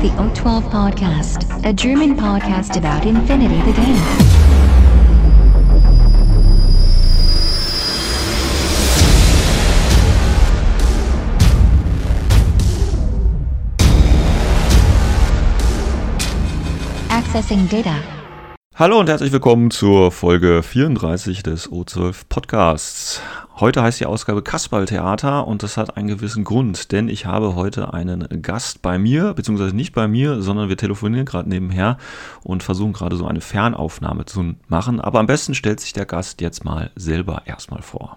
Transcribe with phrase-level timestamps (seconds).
[0.00, 3.96] the O12 Podcast, a German podcast about Infinity the Game.
[17.10, 18.19] Accessing data.
[18.80, 23.20] Hallo und herzlich willkommen zur Folge 34 des O12 Podcasts.
[23.56, 27.92] Heute heißt die Ausgabe Kasperltheater und das hat einen gewissen Grund, denn ich habe heute
[27.92, 31.98] einen Gast bei mir, beziehungsweise nicht bei mir, sondern wir telefonieren gerade nebenher
[32.42, 34.98] und versuchen gerade so eine Fernaufnahme zu machen.
[34.98, 38.16] Aber am besten stellt sich der Gast jetzt mal selber erstmal vor.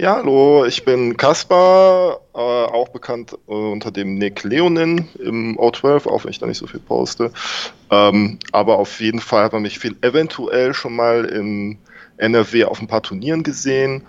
[0.00, 6.08] Ja, hallo, ich bin Kaspar, äh, auch bekannt äh, unter dem Nick Leonin im O12,
[6.08, 7.30] auch wenn ich da nicht so viel poste.
[7.94, 11.78] Ähm, aber auf jeden Fall hat man mich viel eventuell schon mal in
[12.16, 14.02] NRW auf ein paar Turnieren gesehen.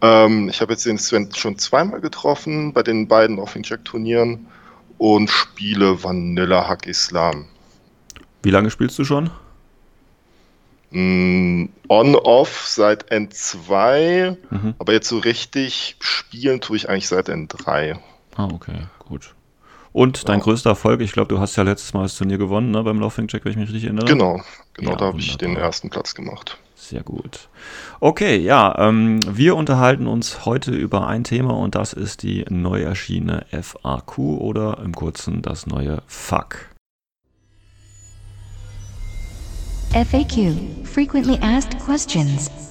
[0.00, 4.46] Ähm, ich habe jetzt den Sven schon zweimal getroffen bei den beiden Offing Jack Turnieren
[4.96, 7.46] und spiele Vanilla Hack Islam.
[8.42, 9.30] Wie lange spielst du schon?
[10.90, 14.74] Mm, On-Off seit N2, mhm.
[14.78, 17.98] aber jetzt so richtig spielen tue ich eigentlich seit N3.
[18.36, 19.34] Ah, okay, gut.
[19.98, 20.44] Und dein ja.
[20.44, 23.26] größter Erfolg, ich glaube, du hast ja letztes Mal das Turnier gewonnen, ne, beim Laughing
[23.28, 24.06] Jack, wenn ich mich richtig erinnere.
[24.06, 24.40] Genau,
[24.74, 26.56] genau, ja, da habe ich den ersten Platz gemacht.
[26.76, 27.48] Sehr gut.
[27.98, 32.80] Okay, ja, ähm, wir unterhalten uns heute über ein Thema und das ist die neu
[32.80, 36.54] erschienene FAQ oder im Kurzen das neue FAQ.
[39.90, 40.54] FAQ
[40.84, 42.67] Frequently Asked Questions.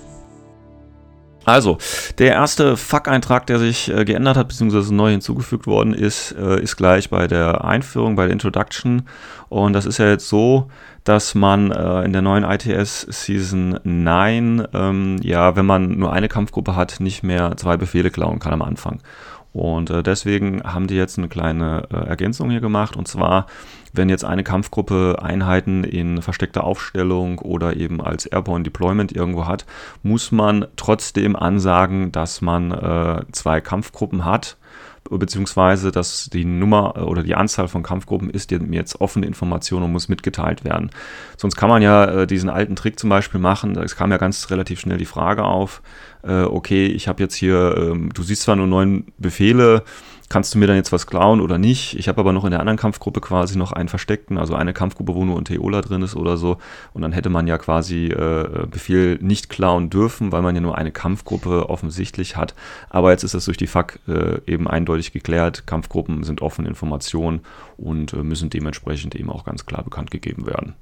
[1.48, 1.78] Also,
[2.18, 6.76] der erste FAQ-Eintrag, der sich äh, geändert hat, beziehungsweise neu hinzugefügt worden ist, äh, ist
[6.76, 9.04] gleich bei der Einführung, bei der Introduction.
[9.48, 10.68] Und das ist ja jetzt so,
[11.06, 16.28] dass man äh, in der neuen ITS Season 9, ähm, ja, wenn man nur eine
[16.28, 19.00] Kampfgruppe hat, nicht mehr zwei Befehle klauen kann am Anfang.
[19.54, 22.98] Und äh, deswegen haben die jetzt eine kleine äh, Ergänzung hier gemacht.
[22.98, 23.46] Und zwar,
[23.94, 29.66] wenn jetzt eine Kampfgruppe Einheiten in versteckter Aufstellung oder eben als Airborne Deployment irgendwo hat,
[30.04, 34.58] muss man trotzdem ansagen, dass man äh, zwei Kampfgruppen hat
[35.10, 39.92] beziehungsweise dass die Nummer äh, oder die Anzahl von Kampfgruppen ist jetzt offene Information und
[39.92, 40.92] muss mitgeteilt werden.
[41.38, 43.78] Sonst kann man ja äh, diesen alten Trick zum Beispiel machen.
[43.78, 45.82] Es kam ja ganz relativ schnell die Frage auf,
[46.24, 49.84] äh, okay, ich habe jetzt hier, ähm, du siehst zwar nur neun Befehle,
[50.30, 51.98] kannst du mir dann jetzt was klauen oder nicht?
[51.98, 55.16] Ich habe aber noch in der anderen Kampfgruppe quasi noch einen versteckten, also eine Kampfgruppe,
[55.16, 56.58] wo nur ein Teola drin ist oder so.
[56.94, 60.78] Und dann hätte man ja quasi äh, Befehl nicht klauen dürfen, weil man ja nur
[60.78, 62.56] eine Kampfgruppe offensichtlich hat.
[62.90, 65.66] Aber jetzt ist das durch die FAQ äh, eben eindeutig geklärt.
[65.66, 67.42] Kampfgruppen sind offene Informationen
[67.78, 70.76] und äh, müssen dementsprechend eben auch ganz klar bekannt gegeben werden.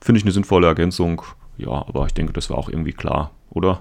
[0.00, 1.22] Finde ich eine sinnvolle Ergänzung.
[1.56, 3.80] Ja, aber ich denke, das war auch irgendwie klar, oder?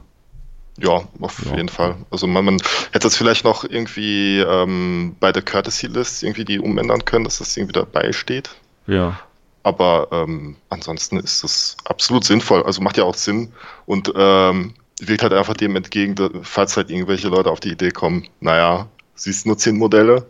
[0.77, 1.55] Ja, auf ja.
[1.55, 1.95] jeden Fall.
[2.09, 2.57] Also man, man
[2.91, 7.37] hätte es vielleicht noch irgendwie ähm, bei der Courtesy List irgendwie die umändern können, dass
[7.37, 8.49] das irgendwie dabei steht.
[8.87, 9.19] Ja.
[9.61, 12.63] Aber ähm, ansonsten ist das absolut sinnvoll.
[12.63, 13.53] Also macht ja auch Sinn
[13.85, 18.27] und ähm, wirkt halt einfach dem entgegen, falls halt irgendwelche Leute auf die Idee kommen,
[18.39, 20.25] naja, siehst nur zehn Modelle.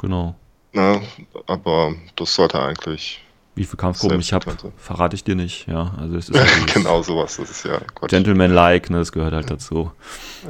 [0.00, 0.34] Genau.
[0.72, 1.00] Na,
[1.46, 3.24] aber das sollte eigentlich
[3.56, 5.66] wie viele Kampfgruppen ich habe, verrate ich dir nicht.
[5.66, 7.38] Ja, also es ist genau sowas.
[7.38, 9.90] Das ist ja Gentleman-like, ne, das gehört halt dazu.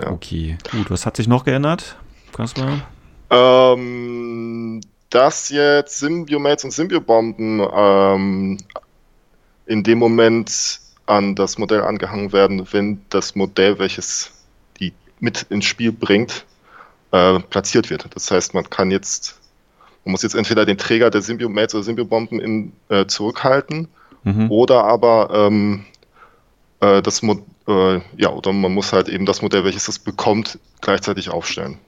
[0.02, 0.10] Ja.
[0.10, 0.90] Okay, gut.
[0.90, 1.96] Was hat sich noch geändert,
[2.32, 2.82] Kasper?
[3.30, 4.80] Ähm,
[5.10, 8.58] dass jetzt Symbiomates und Symbiobomben ähm,
[9.66, 14.32] in dem Moment an das Modell angehangen werden, wenn das Modell, welches
[14.80, 16.44] die mit ins Spiel bringt,
[17.12, 18.08] äh, platziert wird.
[18.14, 19.38] Das heißt, man kann jetzt
[20.06, 23.88] man muss jetzt entweder den Träger der Symbiomates oder Symbiobomben äh, zurückhalten
[24.22, 24.50] mhm.
[24.52, 25.84] oder aber ähm,
[26.80, 30.60] äh, das Mo äh, ja, oder man muss halt eben das Modell, welches es bekommt,
[30.80, 31.78] gleichzeitig aufstellen.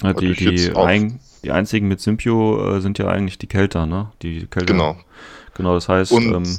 [0.00, 4.12] Ja, die, die, ein, die einzigen mit Symbio äh, sind ja eigentlich die Kelter, ne?
[4.22, 4.66] Die Kelter.
[4.66, 4.96] Genau.
[5.54, 6.58] Genau, das heißt, Und, ähm,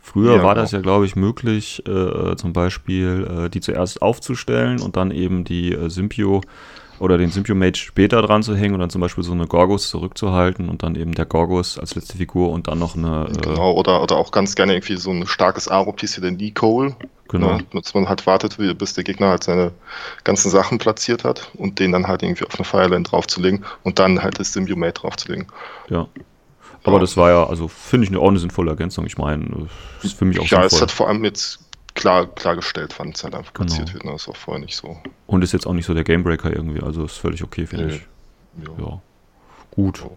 [0.00, 0.80] früher ja, war das genau.
[0.80, 5.72] ja, glaube ich, möglich, äh, zum Beispiel äh, die zuerst aufzustellen und dann eben die
[5.72, 6.42] äh, Symbio
[7.02, 10.68] oder den Symbiomate später dran zu hängen und dann zum Beispiel so eine Gorgos zurückzuhalten
[10.68, 13.26] und dann eben der Gorgos als letzte Figur und dann noch eine.
[13.28, 16.94] Äh genau, oder, oder auch ganz gerne irgendwie so ein starkes Aro-Piece wie den Lee-Cole.
[17.28, 17.56] Genau.
[17.56, 19.72] Ne, dass man halt wartet, bis der Gegner halt seine
[20.22, 24.22] ganzen Sachen platziert hat und den dann halt irgendwie auf eine Fireland draufzulegen und dann
[24.22, 25.46] halt das Symbiomate draufzulegen.
[25.88, 26.06] Ja.
[26.84, 27.00] Aber ja.
[27.00, 29.06] das war ja, also finde ich eine, eine sinnvolle Ergänzung.
[29.06, 29.66] Ich meine,
[30.02, 30.62] ist für mich auch ja, sinnvoll.
[30.62, 31.60] Ja, es hat vor allem jetzt
[31.94, 33.66] klar, klargestellt, wann es halt einfach genau.
[33.66, 34.04] platziert wird.
[34.04, 34.12] Ne?
[34.12, 34.96] Das ist auch vorher nicht so.
[35.26, 37.94] Und ist jetzt auch nicht so der Gamebreaker irgendwie, also ist völlig okay, finde nee.
[37.94, 38.66] ich.
[38.66, 38.84] Ja.
[38.84, 39.00] ja.
[39.70, 40.00] Gut.
[40.00, 40.10] Ja.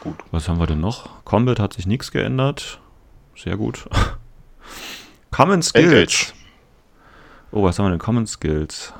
[0.00, 0.16] Gut.
[0.30, 1.24] Was haben wir denn noch?
[1.24, 2.80] Combat hat sich nichts geändert.
[3.36, 3.86] Sehr gut.
[5.30, 5.86] Common Skills.
[5.86, 6.32] Engage.
[7.52, 7.98] Oh, was haben wir denn?
[7.98, 8.92] Common Skills.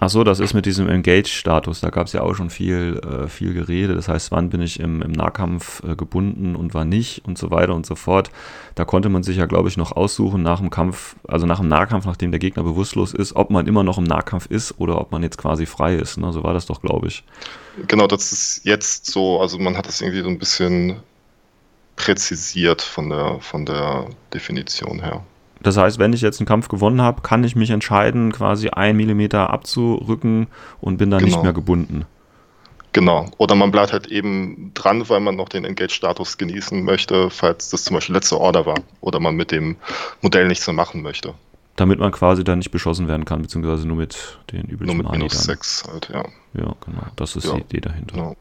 [0.00, 1.80] Ach so, das ist mit diesem Engage-Status.
[1.80, 3.96] Da gab es ja auch schon viel, äh, viel Gerede.
[3.96, 7.50] Das heißt, wann bin ich im, im Nahkampf äh, gebunden und wann nicht und so
[7.50, 8.30] weiter und so fort.
[8.76, 11.66] Da konnte man sich ja, glaube ich, noch aussuchen nach dem Kampf, also nach dem
[11.66, 15.10] Nahkampf, nachdem der Gegner bewusstlos ist, ob man immer noch im Nahkampf ist oder ob
[15.10, 16.16] man jetzt quasi frei ist.
[16.16, 16.32] Ne?
[16.32, 17.24] So war das doch, glaube ich.
[17.88, 19.40] Genau, das ist jetzt so.
[19.40, 21.00] Also man hat das irgendwie so ein bisschen
[21.96, 25.24] präzisiert von der, von der Definition her.
[25.62, 28.96] Das heißt, wenn ich jetzt einen Kampf gewonnen habe, kann ich mich entscheiden, quasi einen
[28.96, 30.46] Millimeter abzurücken
[30.80, 31.36] und bin dann genau.
[31.36, 32.06] nicht mehr gebunden.
[32.92, 33.30] Genau.
[33.36, 37.84] Oder man bleibt halt eben dran, weil man noch den Engage-Status genießen möchte, falls das
[37.84, 39.76] zum Beispiel letzte Order war oder man mit dem
[40.22, 41.34] Modell nichts mehr machen möchte.
[41.76, 45.12] Damit man quasi dann nicht beschossen werden kann, beziehungsweise nur mit den üblichen Nur mit
[45.12, 46.24] minus 6 halt, ja.
[46.54, 47.02] Ja, genau.
[47.14, 47.54] Das ist ja.
[47.54, 48.14] die Idee dahinter.
[48.16, 48.36] Genau.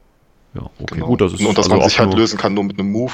[0.58, 1.08] Ja, okay, genau.
[1.08, 1.22] gut.
[1.22, 3.14] Das ist und dass also man sich halt lösen kann nur mit einem Move.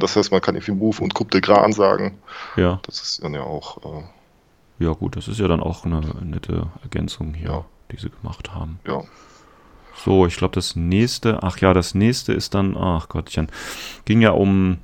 [0.00, 2.18] Das heißt, man kann irgendwie Move und Coup de Gras ansagen.
[2.56, 2.80] Ja.
[2.84, 3.78] Das ist dann ja auch.
[3.84, 7.64] Äh ja, gut, das ist ja dann auch eine nette Ergänzung hier, ja.
[7.90, 8.78] die sie gemacht haben.
[8.86, 9.02] Ja.
[10.04, 13.48] So, ich glaube, das nächste, ach ja, das nächste ist dann, ach Gottchen,
[14.04, 14.78] ging ja um,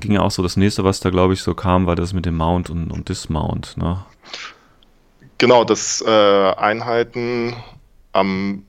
[0.00, 2.26] ging ja auch so, das nächste, was da, glaube ich, so kam, war das mit
[2.26, 4.04] dem Mount und, und Dismount, ne?
[5.38, 7.54] Genau, dass äh, Einheiten
[8.12, 8.64] am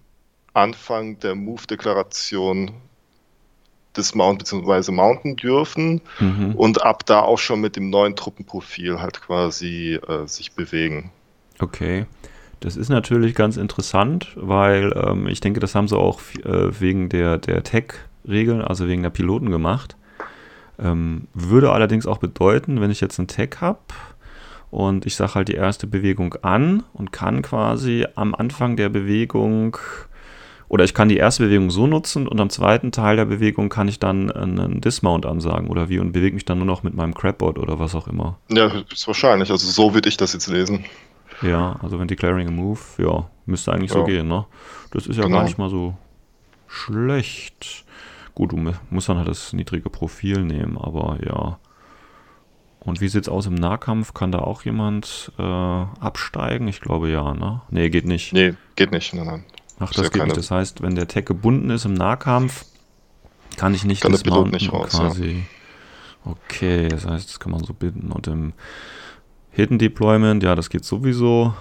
[0.54, 2.72] Anfang der Move-Deklaration
[3.96, 4.92] Dismount bzw.
[4.92, 6.56] Mounten dürfen mhm.
[6.56, 11.12] und ab da auch schon mit dem neuen Truppenprofil halt quasi äh, sich bewegen.
[11.60, 12.06] Okay.
[12.62, 17.10] Das ist natürlich ganz interessant, weil ähm, ich denke, das haben sie auch äh, wegen
[17.10, 19.98] der, der Tech-Regeln, also wegen der Piloten gemacht.
[20.78, 23.80] Ähm, würde allerdings auch bedeuten, wenn ich jetzt einen Tech habe
[24.70, 29.78] und ich sage halt die erste Bewegung an und kann quasi am Anfang der Bewegung
[30.72, 33.90] oder ich kann die erste Bewegung so nutzen und am zweiten Teil der Bewegung kann
[33.90, 37.14] ich dann einen Dismount ansagen oder wie und bewege mich dann nur noch mit meinem
[37.14, 38.40] Crabboard oder was auch immer.
[38.48, 39.52] Ja, ist wahrscheinlich.
[39.52, 40.86] Also so würde ich das jetzt lesen.
[41.42, 43.98] Ja, also wenn Declaring a Move, ja, müsste eigentlich ja.
[43.98, 44.46] so gehen, ne?
[44.92, 45.40] Das ist ja genau.
[45.40, 45.94] gar nicht mal so
[46.70, 47.84] schlecht.
[48.34, 51.60] Gut, du musst dann halt das niedrige Profil nehmen, aber ja.
[52.80, 54.14] Und wie sieht's aus im Nahkampf?
[54.14, 56.70] Kann da auch jemand äh, absteigen?
[56.70, 57.60] Ich glaube ja, ne?
[57.72, 58.32] Nee, geht nicht.
[58.32, 59.44] Nee, geht nicht, nein, nein.
[59.82, 60.38] Ach, das geht nicht.
[60.38, 62.66] Das heißt, wenn der Tag gebunden ist im Nahkampf,
[63.58, 65.44] kann ich nicht kann das Pilot nicht raus, quasi.
[66.26, 66.32] Ja.
[66.32, 68.12] Okay, das heißt, das kann man so binden.
[68.12, 68.54] Und im
[69.50, 71.54] Hidden Deployment, ja, das geht sowieso.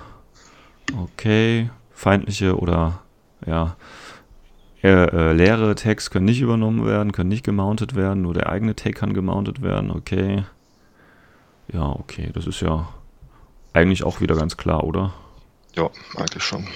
[0.96, 3.00] Okay, feindliche oder
[3.46, 3.76] ja,
[4.82, 8.76] äh, äh, leere Tags können nicht übernommen werden, können nicht gemountet werden, nur der eigene
[8.76, 10.44] Tag kann gemountet werden, okay.
[11.72, 12.88] Ja, okay, das ist ja
[13.72, 15.12] eigentlich auch wieder ganz klar, oder?
[15.76, 16.66] Ja, eigentlich schon.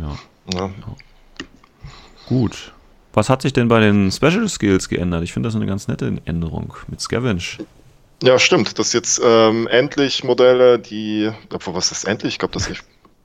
[0.00, 0.18] Ja.
[0.52, 0.70] Ja.
[2.26, 2.72] Gut.
[3.12, 5.22] Was hat sich denn bei den Special Skills geändert?
[5.22, 7.42] Ich finde das eine ganz nette Änderung mit Scavenge.
[8.22, 8.78] Ja, stimmt.
[8.78, 11.30] Das jetzt ähm, endlich Modelle, die.
[11.50, 12.34] Was ist endlich?
[12.34, 12.80] Ich glaube, das ich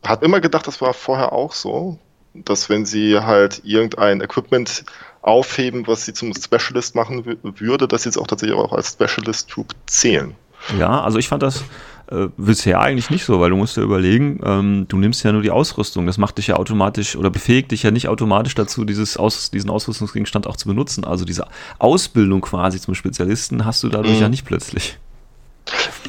[0.06, 1.98] hat immer gedacht, das war vorher auch so,
[2.34, 4.84] dass wenn sie halt irgendein Equipment
[5.22, 9.50] aufheben, was sie zum Specialist machen würde, dass sie es auch tatsächlich auch als Specialist
[9.50, 10.36] Troop zählen.
[10.78, 11.64] Ja, also ich fand das
[12.10, 15.42] äh, bisher eigentlich nicht so, weil du musst ja überlegen, ähm, du nimmst ja nur
[15.42, 16.06] die Ausrüstung.
[16.06, 19.70] Das macht dich ja automatisch oder befähigt dich ja nicht automatisch dazu, dieses Aus, diesen
[19.70, 21.04] Ausrüstungsgegenstand auch zu benutzen.
[21.04, 21.48] Also diese
[21.80, 24.22] Ausbildung quasi zum Spezialisten hast du dadurch mhm.
[24.22, 24.98] ja nicht plötzlich.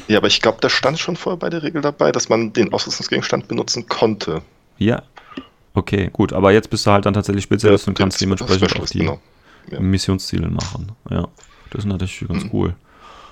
[0.07, 2.71] Ja, aber ich glaube, da stand schon vorher bei der Regel dabei, dass man den
[2.71, 4.41] Ausrüstungsgegenstand benutzen konnte.
[4.77, 5.03] Ja.
[5.73, 6.33] Okay, gut.
[6.33, 9.19] Aber jetzt bist du halt dann tatsächlich Spezialist ja, und kannst dementsprechend auch die genau.
[9.69, 9.79] ja.
[9.79, 10.93] Missionsziele machen.
[11.09, 11.27] Ja,
[11.71, 12.49] das ist natürlich ganz mhm.
[12.53, 12.75] cool.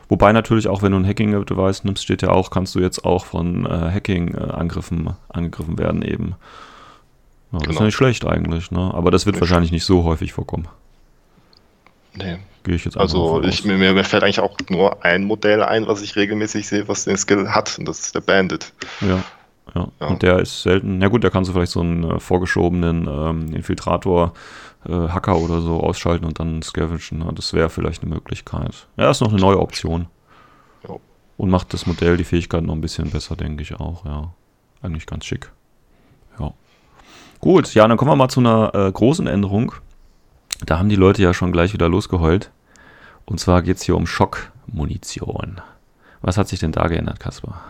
[0.09, 3.25] Wobei natürlich auch, wenn du ein Hacking-Device nimmst, steht ja auch, kannst du jetzt auch
[3.25, 6.35] von äh, Hacking-Angriffen angegriffen werden eben.
[7.51, 7.59] Ja, genau.
[7.59, 7.85] Das ist ja genau.
[7.85, 8.93] nicht schlecht eigentlich, ne?
[8.93, 10.67] Aber das wird nicht wahrscheinlich nicht so häufig vorkommen.
[12.15, 12.37] Nee.
[12.63, 16.01] Gehe ich jetzt Also ich, mir, mir, fällt eigentlich auch nur ein Modell ein, was
[16.01, 18.73] ich regelmäßig sehe, was den Skill hat, und das ist der Bandit.
[19.01, 19.23] Ja.
[19.75, 19.87] Ja.
[19.99, 20.07] ja.
[20.07, 23.53] Und der ist selten, na gut, da kannst du vielleicht so einen äh, vorgeschobenen ähm,
[23.53, 24.33] Infiltrator
[24.87, 27.35] äh, Hacker oder so ausschalten und dann scavengen.
[27.35, 28.87] Das wäre vielleicht eine Möglichkeit.
[28.97, 30.07] Ja, ist noch eine neue Option.
[30.87, 30.95] Ja.
[31.37, 34.33] Und macht das Modell die Fähigkeit noch ein bisschen besser, denke ich auch, ja.
[34.81, 35.51] Eigentlich ganz schick.
[36.39, 36.53] Ja.
[37.39, 39.73] Gut, ja, dann kommen wir mal zu einer äh, großen Änderung.
[40.65, 42.51] Da haben die Leute ja schon gleich wieder losgeheult.
[43.25, 45.61] Und zwar geht es hier um Schockmunition.
[46.21, 47.61] Was hat sich denn da geändert, Kaspar?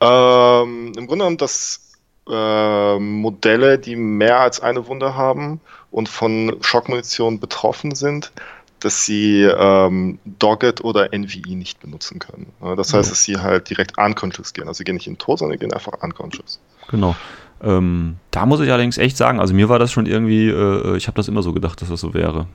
[0.00, 1.87] Ähm, Im Grunde genommen, dass
[2.30, 8.32] äh, Modelle, die mehr als eine Wunde haben und von Schockmunition betroffen sind,
[8.80, 12.46] dass sie ähm, Dogged oder NVE nicht benutzen können.
[12.76, 14.68] Das heißt, dass sie halt direkt unconscious gehen.
[14.68, 16.60] Also sie gehen nicht in den Tod, sondern sie gehen einfach unconscious.
[16.88, 17.16] Genau.
[17.62, 21.08] Ähm, da muss ich allerdings echt sagen, also mir war das schon irgendwie, äh, ich
[21.08, 22.46] habe das immer so gedacht, dass das so wäre.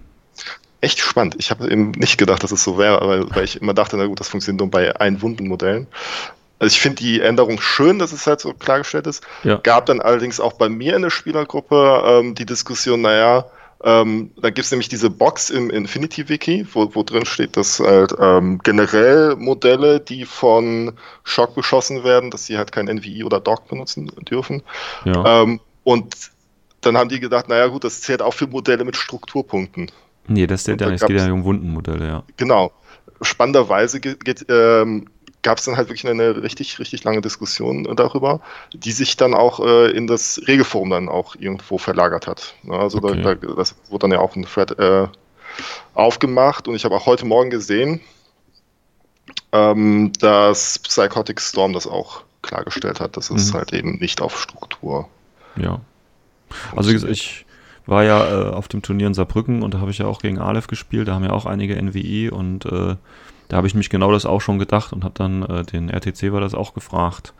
[0.80, 1.36] Echt spannend.
[1.39, 4.06] Ich habe eben nicht gedacht, dass es so wäre, weil, weil ich immer dachte, na
[4.06, 5.88] gut, das funktioniert nur bei Einwundenmodellen.
[6.63, 9.22] Also ich finde die Änderung schön, dass es halt so klargestellt ist.
[9.43, 9.58] Ja.
[9.58, 13.43] Gab dann allerdings auch bei mir in der Spielergruppe ähm, die Diskussion, naja,
[13.84, 18.15] ähm, da gibt es nämlich diese Box im Infinity-Wiki, wo, wo drin steht, dass halt
[18.17, 20.93] ähm, generell Modelle, die von
[21.25, 24.63] Shock beschossen werden, dass sie halt kein NVI oder Dock benutzen dürfen.
[25.03, 25.41] Ja.
[25.41, 26.15] Ähm, und
[26.79, 29.91] dann haben die gedacht, naja gut, das zählt auch für Modelle mit Strukturpunkten.
[30.27, 31.01] nee, das zählt ja nicht.
[31.01, 32.24] Es geht ja um Wundenmodelle, ja.
[32.38, 32.72] Genau.
[33.22, 35.08] Spannenderweise geht, geht, ähm,
[35.43, 38.39] gab es dann halt wirklich eine richtig, richtig lange Diskussion darüber,
[38.73, 42.55] die sich dann auch äh, in das Regelforum dann auch irgendwo verlagert hat.
[42.63, 43.21] Ja, Also Okay.
[43.21, 45.07] da, da, das wurde dann ja auch ein Thread äh,
[45.93, 48.01] aufgemacht und ich habe auch heute Morgen gesehen,
[49.51, 53.57] ähm, dass Psychotic Storm das auch klargestellt hat, dass es Mhm.
[53.57, 55.07] halt eben nicht auf Struktur.
[55.55, 55.79] Ja.
[56.75, 57.42] Also ich
[57.86, 60.40] war ja äh, auf dem Turnier in Saarbrücken und da habe ich ja auch gegen
[60.40, 62.96] Aleph gespielt, da haben ja auch einige NWI und äh,
[63.50, 66.32] da habe ich mich genau das auch schon gedacht und habe dann äh, den RTC
[66.32, 67.34] war das auch gefragt,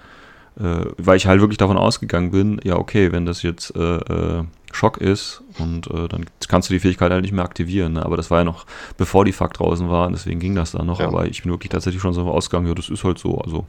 [0.60, 4.44] äh, weil ich halt wirklich davon ausgegangen bin, ja okay, wenn das jetzt äh, äh,
[4.74, 8.06] Schock ist und äh, dann kannst du die Fähigkeit halt nicht mehr aktivieren, ne?
[8.06, 8.66] aber das war ja noch
[8.98, 11.08] bevor die Fuck draußen war, deswegen ging das dann noch, Ja.
[11.08, 13.66] aber ich bin wirklich tatsächlich schon so ausgegangen, ja das ist halt so, also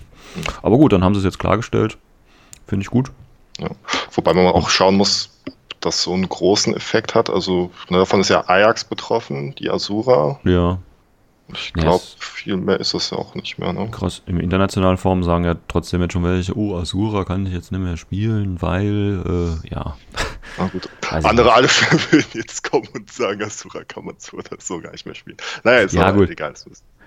[0.63, 1.99] aber gut, dann haben sie es jetzt klargestellt,
[2.67, 3.13] finde ich gut.
[3.59, 3.69] Ja.
[4.13, 5.31] Wobei man auch schauen muss,
[5.85, 7.31] dass so einen großen Effekt hat.
[7.31, 10.41] Also ne, davon ist ja Ajax betroffen, die Asura.
[10.45, 10.79] Ja,
[11.53, 13.73] Ich glaube, es- viel mehr ist das ja auch nicht mehr.
[13.73, 13.89] Ne?
[13.91, 17.71] Krass, im internationalen Form sagen ja trotzdem jetzt schon welche, oh, Asura kann ich jetzt
[17.73, 19.23] nicht mehr spielen, weil,
[19.63, 19.97] äh, ja.
[20.57, 20.89] Na gut.
[21.03, 21.69] Ich Andere alle
[22.11, 25.37] würden jetzt kommen und sagen, Asura kann man so oder so gar nicht mehr spielen.
[25.65, 26.31] Naja, ist Ja, gut.
[26.31, 26.53] egal.
[26.53, 26.67] ist-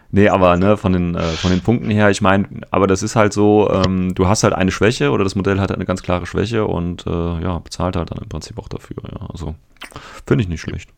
[0.10, 3.16] Nee, aber ne, von den, äh, von den Punkten her, ich meine, aber das ist
[3.18, 6.02] halt so, ähm, du hast halt eine Schwäche oder das Modell hat halt eine ganz
[6.02, 7.10] klare Schwäche und äh,
[7.42, 9.28] ja, bezahlt halt dann im Prinzip auch dafür, ja.
[9.30, 9.56] Also,
[10.26, 10.90] finde ich nicht schlecht.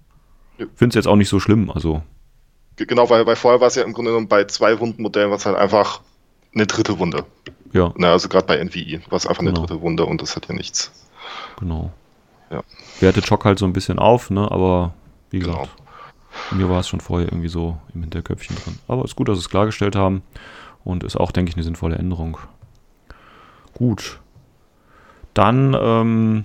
[0.59, 0.65] Ja.
[0.75, 2.03] Finde es jetzt auch nicht so schlimm, also,
[2.75, 5.45] Ge- Genau, weil, weil vorher war es ja im Grunde genommen bei zwei Wundenmodellen, was
[5.45, 6.01] halt einfach
[6.53, 7.23] eine dritte Wunde.
[7.73, 9.65] ja, Na, also gerade bei NVI war es einfach eine Genau.
[9.65, 10.91] dritte Wunde und das hat ja nichts.
[11.59, 11.91] genau.
[12.51, 12.61] Ja.
[12.99, 14.93] Wertet Schock halt so ein bisschen auf, ne, aber
[15.31, 15.67] wie Genau.
[16.51, 18.79] Mir war es schon vorher irgendwie so im Hinterköpfchen drin.
[18.87, 20.23] Aber ist gut, dass sie es klargestellt haben
[20.83, 22.37] und ist auch, denke ich, eine sinnvolle Änderung.
[23.73, 24.19] Gut.
[25.33, 26.43] Dann ähm,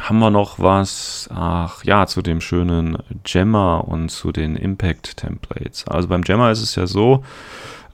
[0.00, 5.86] haben wir noch was, ach ja, zu dem schönen Gemma und zu den Impact-Templates.
[5.86, 7.22] Also beim Gemma ist es ja so,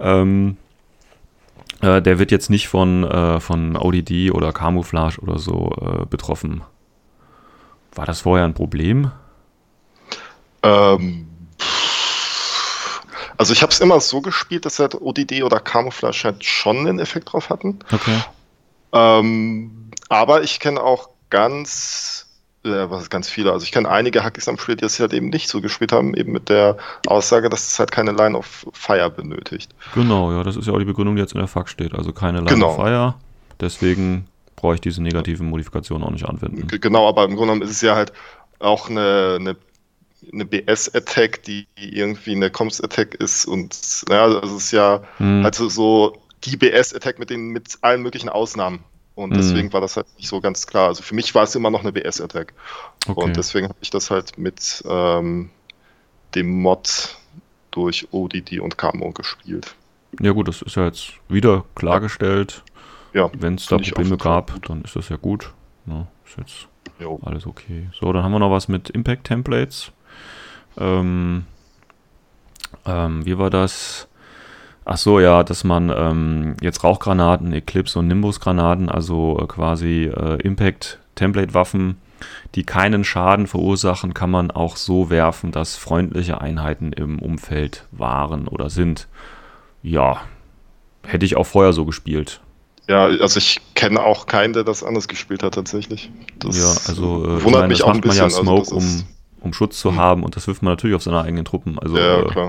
[0.01, 0.57] ähm,
[1.81, 6.63] äh, der wird jetzt nicht von, äh, von ODD oder Camouflage oder so äh, betroffen.
[7.95, 9.11] War das vorher ein Problem?
[10.63, 11.27] Ähm,
[13.37, 16.99] also ich habe es immer so gespielt, dass halt ODD oder Camouflage halt schon einen
[16.99, 17.79] Effekt drauf hatten.
[17.93, 18.19] Okay.
[18.93, 22.27] Ähm, aber ich kenne auch ganz,
[22.65, 25.13] äh, was ist ganz viele, also ich kenne einige Hackies am Spiel, die das halt
[25.13, 28.67] eben nicht so gespielt haben, eben mit der Aussage, dass es halt keine Line of
[28.73, 29.71] Fire benötigt.
[29.95, 31.95] Genau, ja, das ist ja auch die Begründung, die jetzt in der FAQ steht.
[31.95, 32.71] Also keine Line Genau.
[32.71, 33.15] of Fire.
[33.61, 36.67] Deswegen brauche ich diese negativen Modifikationen auch nicht anwenden.
[36.67, 38.13] G- Genau, aber im Grunde genommen ist es ja halt
[38.59, 39.57] auch eine, eine,
[40.33, 43.77] eine BS-Attack, die irgendwie eine Comms-Attack ist und
[44.09, 48.29] ja, also es ist ja Hm, halt so, die BS-Attack mit den mit allen möglichen
[48.29, 48.81] Ausnahmen.
[49.15, 49.35] Und Mhm.
[49.35, 50.89] deswegen war das halt nicht so ganz klar.
[50.89, 52.53] Also für mich war es immer noch eine BS-Attack.
[53.09, 53.21] okay.
[53.21, 55.51] Und deswegen habe ich das halt mit ähm,
[56.35, 57.17] dem Mod
[57.71, 59.75] durch ODD und Camo gespielt.
[60.21, 62.63] Ja gut, das ist ja jetzt wieder klargestellt.
[63.13, 65.53] Ja, Wenn es da Probleme gab, dann ist das ja gut.
[65.87, 66.69] Ne, ist jetzt
[67.01, 67.19] jo.
[67.25, 67.89] alles okay.
[67.99, 69.93] So, dann haben wir noch was mit Impact Templates.
[70.79, 71.45] Ähm,
[72.87, 74.09] ähm, wie war das?
[74.85, 80.41] Ach so, ja, dass man ähm, jetzt Rauchgranaten, Eclipse und Nimbus-Granaten, also äh, quasi äh,
[80.43, 81.99] Impact-Template-Waffen,
[82.55, 88.49] die keinen Schaden verursachen, kann man auch so werfen, dass freundliche Einheiten im Umfeld waren
[88.49, 89.09] oder sind.
[89.83, 90.23] Ja,
[91.07, 92.41] hätte ich auch vorher so gespielt.
[92.89, 96.11] Ja, also ich kenne auch keinen, der das anders gespielt hat tatsächlich.
[96.39, 98.25] Das ja, also äh, wundert meine, mich auch ein bisschen.
[98.25, 99.09] ja Smoke, also das ist- um,
[99.41, 101.79] um Schutz zu haben und das wirft man natürlich auf seine eigenen Truppen.
[101.79, 102.49] Also, ja, äh, klar.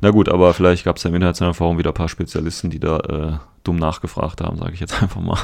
[0.00, 2.80] na gut, aber vielleicht gab es ja im internationalen Forum wieder ein paar Spezialisten, die
[2.80, 3.32] da äh,
[3.64, 5.38] dumm nachgefragt haben, sage ich jetzt einfach mal.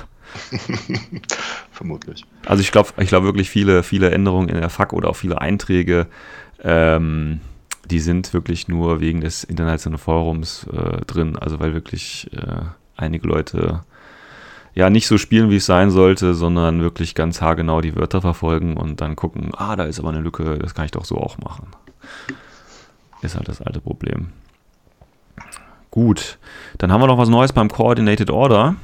[1.71, 2.25] Vermutlich.
[2.45, 5.41] Also ich glaube ich glaub wirklich viele, viele Änderungen in der FAQ oder auch viele
[5.41, 6.07] Einträge,
[6.63, 7.41] ähm,
[7.87, 11.37] die sind wirklich nur wegen des internationalen Forums äh, drin.
[11.37, 12.63] Also weil wirklich äh,
[12.97, 13.85] einige Leute
[14.79, 18.77] ja nicht so spielen, wie es sein sollte, sondern wirklich ganz haargenau die Wörter verfolgen
[18.77, 21.37] und dann gucken, ah, da ist aber eine Lücke, das kann ich doch so auch
[21.39, 21.67] machen.
[23.21, 24.29] Ist halt das alte Problem.
[25.91, 26.39] Gut,
[26.79, 28.77] dann haben wir noch was Neues beim Coordinated Order.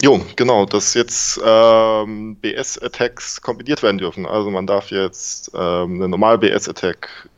[0.00, 4.24] Jo, genau, dass jetzt ähm, BS-Attacks kombiniert werden dürfen.
[4.24, 7.28] Also man darf jetzt ähm, eine normale BS-Attack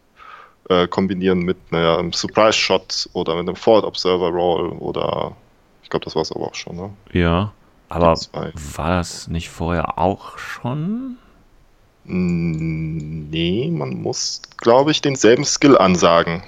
[0.69, 5.35] äh, kombinieren mit einem Surprise Shot oder mit einem Forward Observer Roll oder
[5.89, 6.91] ich glaube, das war es aber auch schon, ne?
[7.15, 7.53] Ja,
[7.89, 8.15] aber
[8.77, 11.17] war das nicht vorher auch schon?
[12.05, 16.43] Nee, man muss, glaube ich, denselben Skill ansagen.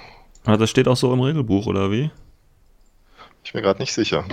[0.45, 2.11] Ah, das steht auch so im Regelbuch, oder wie?
[3.43, 4.25] Ich bin gerade nicht sicher.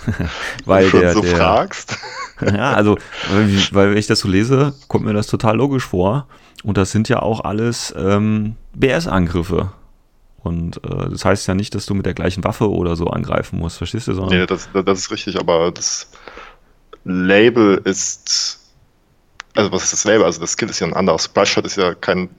[0.64, 1.98] weil du der, so der, fragst.
[2.40, 2.96] ja, also,
[3.72, 6.26] weil, ich das so lese, kommt mir das total logisch vor.
[6.64, 9.72] Und das sind ja auch alles ähm, BS-Angriffe.
[10.48, 13.58] Und äh, das heißt ja nicht, dass du mit der gleichen Waffe oder so angreifen
[13.58, 14.14] musst, verstehst du?
[14.14, 16.10] Sondern nee, das, das ist richtig, aber das
[17.04, 18.58] Label ist
[19.58, 20.24] also was ist das Label?
[20.24, 21.24] Also das Skill ist ja ein anderes.
[21.24, 22.30] Splash Shot ist ja kein,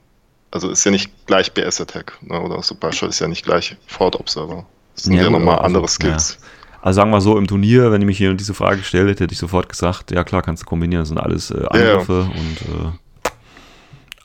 [0.52, 2.40] also ist ja nicht gleich BS Attack, ne?
[2.40, 4.66] oder Splash Shot ist ja nicht gleich Forward Observer.
[4.96, 6.38] Das sind ja, ja nochmal also, andere Skills.
[6.40, 6.48] Ja.
[6.82, 9.34] Also sagen wir so, im Turnier, wenn ich mich hier diese Frage gestellt hätte, hätte
[9.34, 12.40] ich sofort gesagt, ja klar, kannst du kombinieren, das sind alles äh, Angriffe ja.
[12.40, 12.92] und äh,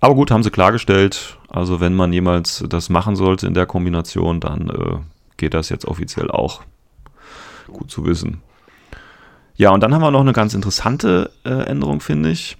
[0.00, 1.38] aber gut, haben sie klargestellt.
[1.54, 4.96] Also wenn man jemals das machen sollte in der Kombination, dann äh,
[5.36, 6.62] geht das jetzt offiziell auch.
[7.68, 8.42] Gut zu wissen.
[9.54, 12.56] Ja, und dann haben wir noch eine ganz interessante äh, Änderung, finde ich.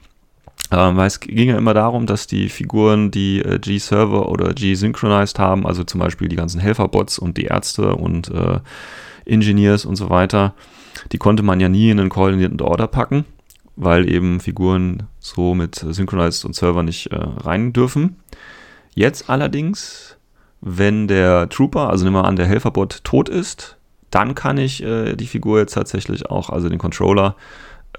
[0.70, 5.40] Ähm, weil es ging ja immer darum, dass die Figuren, die äh, G-Server oder G-Synchronized
[5.40, 8.60] haben, also zum Beispiel die ganzen Helferbots und die Ärzte und äh,
[9.26, 10.54] Engineers und so weiter,
[11.10, 13.24] die konnte man ja nie in einen Coordinated Order packen,
[13.74, 18.20] weil eben Figuren so mit Synchronized und Server nicht äh, rein dürfen.
[18.94, 20.16] Jetzt allerdings,
[20.60, 23.76] wenn der Trooper, also nehmen wir an, der Helferbot tot ist,
[24.10, 27.34] dann kann ich äh, die Figur jetzt tatsächlich auch, also den Controller,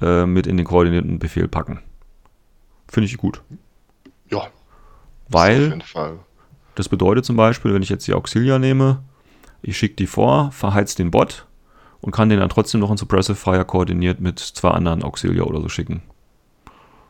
[0.02, 1.82] äh, mit in den koordinierten Befehl packen.
[2.88, 3.42] Finde ich gut.
[4.30, 4.48] Ja.
[5.28, 5.80] Weil
[6.76, 9.04] das bedeutet zum Beispiel, wenn ich jetzt die Auxilia nehme,
[9.62, 11.48] ich schicke die vor, verheiz den Bot
[12.02, 15.62] und kann den dann trotzdem noch in Suppressive Fire koordiniert mit zwei anderen Auxilia oder
[15.62, 16.04] so schicken.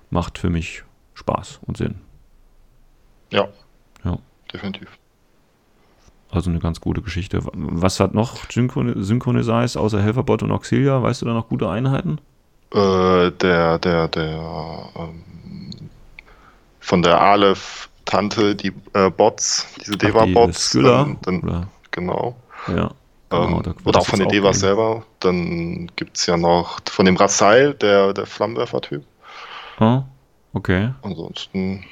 [0.10, 1.96] Macht für mich Spaß und Sinn.
[3.32, 3.50] Ja.
[4.54, 4.88] Definitiv.
[6.32, 7.40] Also eine ganz gute Geschichte.
[7.54, 11.02] Was hat noch Synchronized außer Helferbot und Auxilia?
[11.02, 12.20] Weißt du da noch gute Einheiten?
[12.74, 15.24] Äh, der, der, der, ähm,
[16.80, 20.72] von der Aleph-Tante die äh, Bots, diese Deva-Bots.
[20.72, 22.36] Die dann, dann, genau.
[22.68, 22.92] Ja.
[23.30, 25.04] Genau, ähm, oder auch von den Devas selber.
[25.20, 29.04] Dann gibt es ja noch von dem Rassail, der, der Flammenwerfer-Typ.
[29.80, 30.04] Oh,
[30.54, 30.92] okay.
[31.02, 31.84] Ansonsten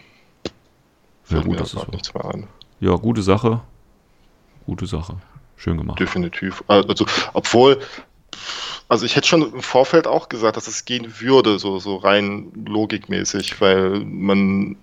[1.30, 2.48] ja, gut, das ist nichts mehr ein.
[2.80, 3.62] Ja, gute Sache.
[4.66, 5.18] Gute Sache.
[5.56, 6.00] Schön gemacht.
[6.00, 6.64] Definitiv.
[6.68, 7.80] Also, obwohl,
[8.90, 12.52] also ich hätte schon im Vorfeld auch gesagt, dass es gehen würde, so, so rein
[12.66, 14.76] logikmäßig, weil man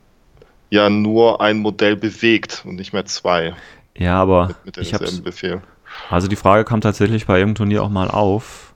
[0.71, 3.55] ja nur ein Modell bewegt und nicht mehr zwei.
[3.97, 5.61] Ja, aber mit, mit ich hab's, Befehl.
[6.09, 8.75] Also die Frage kam tatsächlich bei irgendeinem Turnier auch mal auf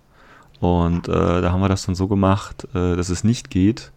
[0.61, 3.93] und äh, da haben wir das dann so gemacht, äh, dass es nicht geht,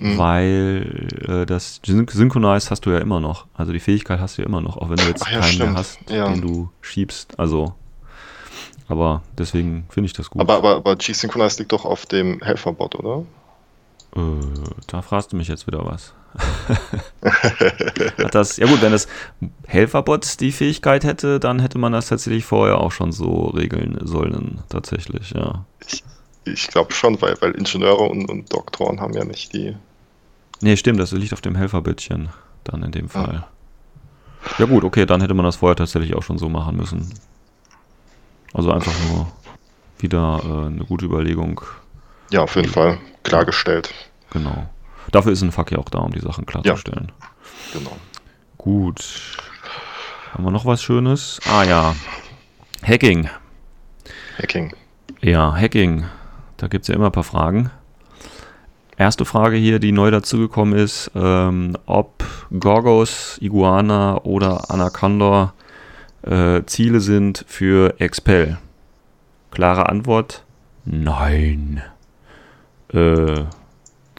[0.00, 0.18] mhm.
[0.18, 3.46] weil äh, das Synchronize hast du ja immer noch.
[3.54, 5.70] Also die Fähigkeit hast du ja immer noch, auch wenn du jetzt ja, keinen stimmt.
[5.70, 6.28] mehr hast, ja.
[6.28, 7.38] den du schiebst.
[7.38, 7.74] Also
[8.88, 10.40] aber deswegen finde ich das gut.
[10.40, 13.24] Aber, aber, aber G-Synchronize liegt doch auf dem Helferbot, oder?
[14.16, 14.20] Äh,
[14.86, 16.14] da fragst du mich jetzt wieder was.
[17.22, 19.08] Hat das, ja gut, wenn das
[19.66, 24.60] Helferbot die Fähigkeit hätte, dann hätte man das tatsächlich vorher auch schon so regeln sollen,
[24.68, 25.64] tatsächlich, ja.
[25.86, 26.04] Ich,
[26.44, 29.76] ich glaube schon, weil, weil Ingenieure und, und Doktoren haben ja nicht die.
[30.60, 32.30] Nee, stimmt, das liegt auf dem Helferbildchen
[32.64, 33.44] dann in dem Fall.
[34.50, 34.54] Ja.
[34.58, 37.12] ja gut, okay, dann hätte man das vorher tatsächlich auch schon so machen müssen.
[38.52, 39.26] Also einfach nur
[39.98, 41.60] wieder äh, eine gute Überlegung.
[42.30, 43.94] Ja, auf jeden Fall klargestellt.
[44.30, 44.68] Genau.
[45.10, 47.12] Dafür ist ein Fuck ja auch da, um die Sachen klarzustellen.
[47.20, 47.96] Ja, genau.
[48.58, 49.38] Gut.
[50.32, 51.40] Haben wir noch was Schönes?
[51.46, 51.94] Ah ja.
[52.82, 53.30] Hacking.
[54.36, 54.74] Hacking.
[55.20, 56.04] Ja, Hacking.
[56.58, 57.70] Da gibt es ja immer ein paar Fragen.
[58.98, 62.24] Erste Frage hier, die neu dazugekommen ist, ähm, ob
[62.58, 65.54] Gorgos, Iguana oder Anaconda
[66.22, 68.58] äh, Ziele sind für Expel?
[69.52, 70.44] Klare Antwort:
[70.84, 71.80] Nein.
[72.92, 73.44] Äh,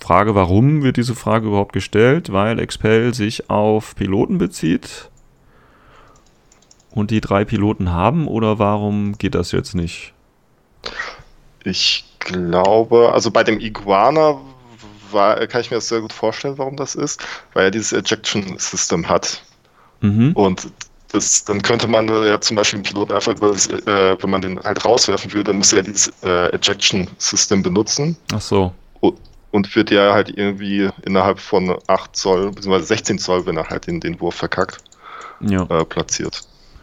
[0.01, 2.31] Frage, warum wird diese Frage überhaupt gestellt?
[2.31, 5.09] Weil Expel sich auf Piloten bezieht
[6.91, 10.13] und die drei Piloten haben oder warum geht das jetzt nicht?
[11.65, 14.39] Ich glaube, also bei dem Iguana
[15.13, 17.21] war, kann ich mir das sehr gut vorstellen, warum das ist,
[17.53, 19.41] weil er dieses Ejection System hat.
[20.01, 20.31] Mhm.
[20.33, 20.67] Und
[21.11, 24.85] das, dann könnte man ja zum Beispiel einen Pilot einfach, äh, wenn man den halt
[24.85, 28.15] rauswerfen will, dann müsste er dieses äh, Ejection System benutzen.
[28.31, 28.73] Ach so.
[28.99, 29.15] Und,
[29.51, 33.87] und wird ja halt irgendwie innerhalb von 8 Zoll, beziehungsweise 16 Zoll, wenn er halt
[33.87, 34.77] den, den Wurf verkackt,
[35.41, 35.63] ja.
[35.63, 36.41] äh, platziert.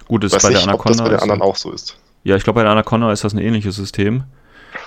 [0.09, 1.05] Gut, ist Weiß bei nicht, der Anaconda.
[1.05, 1.97] Ob das bei den anderen auch so ist.
[2.25, 4.25] Ja, ich glaube, bei der Anaconda ist das ein ähnliches System.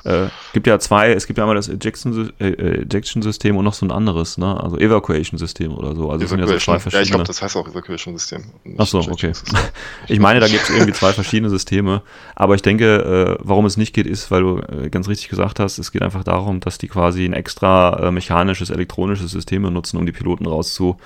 [0.03, 3.91] Äh, gibt ja zwei, es gibt ja einmal das äh, Ejection-System und noch so ein
[3.91, 4.61] anderes, ne?
[4.61, 6.09] Also Evacuation-System oder so.
[6.09, 6.99] Also es sind ja so zwei verschiedene.
[6.99, 8.43] Ja, ich glaube, das heißt auch Evacuation-System.
[8.77, 9.33] Ach so, okay.
[10.07, 12.01] ich meine, da gibt es irgendwie zwei verschiedene Systeme.
[12.35, 15.59] Aber ich denke, äh, warum es nicht geht, ist, weil du äh, ganz richtig gesagt
[15.59, 19.97] hast, es geht einfach darum, dass die quasi ein extra äh, mechanisches, elektronisches System benutzen,
[19.97, 20.97] um die Piloten rauszu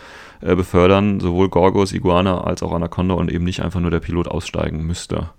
[0.42, 4.86] befördern, sowohl Gorgos, Iguana als auch Anaconda und eben nicht einfach nur der Pilot aussteigen
[4.86, 5.30] müsste.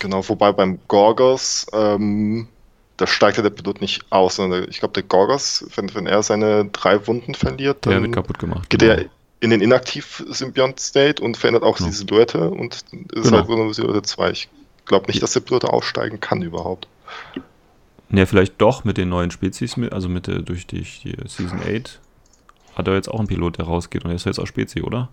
[0.00, 2.48] Genau, wobei beim Gorgos, ähm,
[2.96, 6.22] da steigt ja der Pilot nicht aus, sondern ich glaube, der Gorgos, wenn, wenn er
[6.22, 8.70] seine drei Wunden verliert, dann gemacht.
[8.70, 8.94] Geht genau.
[8.94, 9.04] er
[9.40, 11.90] in den Inaktiv-Symbiont-State und verändert auch genau.
[11.90, 13.38] die Silhouette und ist genau.
[13.38, 14.30] halt nur Silhouette 2.
[14.30, 14.48] Ich
[14.86, 16.88] glaube nicht, dass der Pilot aussteigen kann überhaupt.
[18.10, 22.00] Ja, vielleicht doch mit den neuen Spezies, also mit der, durch die, die Season 8
[22.76, 25.08] hat er jetzt auch einen Pilot, der rausgeht und er ist jetzt auch Spezi, oder?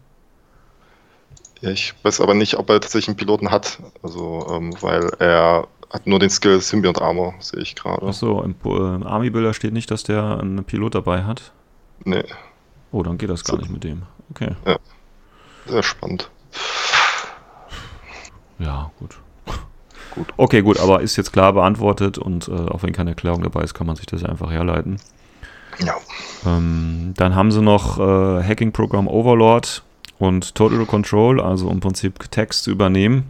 [1.61, 3.79] Ja, ich weiß aber nicht, ob er tatsächlich einen Piloten hat.
[4.01, 8.05] Also, ähm, weil er hat nur den Skill Symbiont Armor, sehe ich gerade.
[8.05, 11.51] Achso, im, äh, Army-Bilder steht nicht, dass der einen Pilot dabei hat?
[12.03, 12.23] Nee.
[12.91, 13.61] Oh, dann geht das gar so.
[13.61, 14.03] nicht mit dem.
[14.29, 14.55] Okay.
[14.65, 14.77] Ja.
[15.65, 16.29] Sehr spannend.
[18.59, 19.17] Ja, gut.
[20.15, 20.27] gut.
[20.37, 23.73] Okay, gut, aber ist jetzt klar beantwortet und äh, auch wenn keine Erklärung dabei ist,
[23.73, 24.97] kann man sich das einfach herleiten.
[25.79, 25.95] Ja.
[26.45, 29.83] Ähm, dann haben sie noch äh, Hacking-Programm Overlord
[30.19, 33.25] und Total Control, also im Prinzip Text zu übernehmen,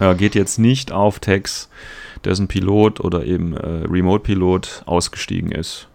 [0.00, 1.70] äh, geht jetzt nicht auf Text,
[2.24, 5.88] dessen Pilot oder eben äh, Remote-Pilot ausgestiegen ist.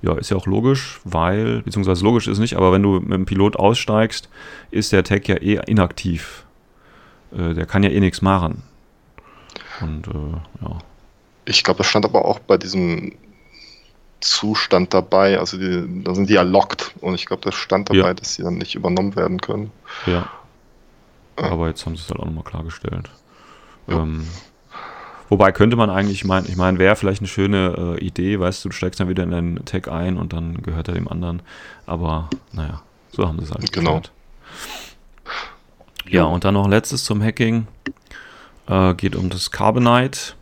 [0.00, 3.26] Ja, ist ja auch logisch, weil, beziehungsweise logisch ist nicht, aber wenn du mit dem
[3.26, 4.28] Pilot aussteigst,
[4.70, 6.44] ist der Tag ja eh inaktiv.
[7.32, 8.62] Äh, der kann ja eh nichts machen.
[9.80, 10.78] Und äh, ja.
[11.46, 13.12] Ich glaube, das stand aber auch bei diesem
[14.20, 15.38] Zustand dabei.
[15.38, 18.14] Also die, da sind die ja locked und ich glaube, das stand dabei, ja.
[18.14, 19.70] dass sie dann nicht übernommen werden können.
[20.06, 20.30] Ja.
[21.36, 23.08] Aber jetzt haben sie es halt auch nochmal klargestellt.
[23.88, 24.02] Ja.
[24.02, 24.26] Ähm,
[25.28, 28.68] wobei könnte man eigentlich meinen, ich meine, wäre vielleicht eine schöne äh, Idee, weißt du,
[28.68, 31.42] du steigst dann wieder in deinen Tag ein und dann gehört er dem anderen.
[31.86, 34.02] Aber naja, so haben sie es halt Genau.
[36.06, 37.66] Ja, und dann noch ein letztes zum Hacking.
[38.66, 40.34] Äh, geht um das Carbonite.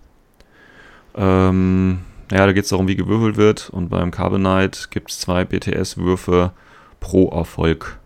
[1.16, 3.70] Ähm, ja, da geht es darum, wie gewürfelt wird.
[3.70, 6.52] Und beim Carbonite gibt es zwei BTS-Würfe
[7.00, 7.98] pro Erfolg.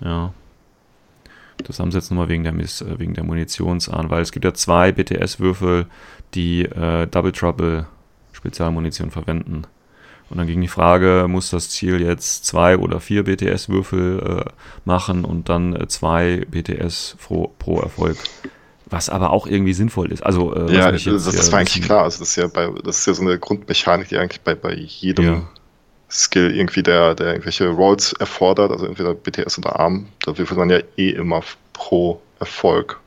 [0.00, 0.32] Ja.
[1.64, 4.54] Das haben sie jetzt nochmal wegen der, äh, wegen der Munitionsahn, weil es gibt ja
[4.54, 5.86] zwei BTS-Würfel,
[6.34, 7.86] die äh, Double Trouble
[8.32, 9.62] Spezialmunition verwenden.
[10.28, 14.50] Und dann ging die Frage, muss das Ziel jetzt zwei oder vier BTS-Würfel äh,
[14.84, 18.16] machen und dann äh, zwei BTS pro, pro Erfolg.
[18.88, 20.22] Was aber auch irgendwie sinnvoll ist.
[20.22, 22.04] Also, äh, ja, das, das war eigentlich klar.
[22.04, 24.74] Also das ist ja bei, das ist ja so eine Grundmechanik, die eigentlich bei, bei
[24.74, 25.48] jedem ja.
[26.10, 30.70] Skill irgendwie der, der irgendwelche Rolls erfordert, also entweder BTS oder ARM, da würfelt man
[30.70, 31.42] ja eh immer
[31.72, 33.00] pro Erfolg.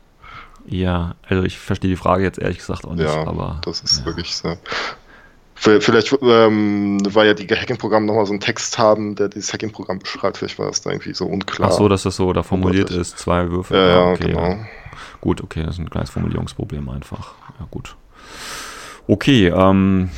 [0.65, 3.61] Ja, also ich verstehe die Frage jetzt ehrlich gesagt auch nicht, ja, aber.
[3.63, 4.05] Das ist ja.
[4.05, 4.57] wirklich so.
[5.55, 10.37] Vielleicht ähm, war ja die Hacking-Programme nochmal so einen Text haben, der dieses Hacking-Programm beschreibt.
[10.37, 11.69] Vielleicht war das da irgendwie so unklar.
[11.69, 13.77] Ach so, dass das so da formuliert ist, zwei Würfel.
[13.77, 14.41] Ja, ja, okay, genau.
[14.41, 14.57] Ja.
[15.19, 17.33] Gut, okay, das ist ein kleines Formulierungsproblem einfach.
[17.59, 17.97] Ja, gut.
[19.07, 20.09] Okay, ähm,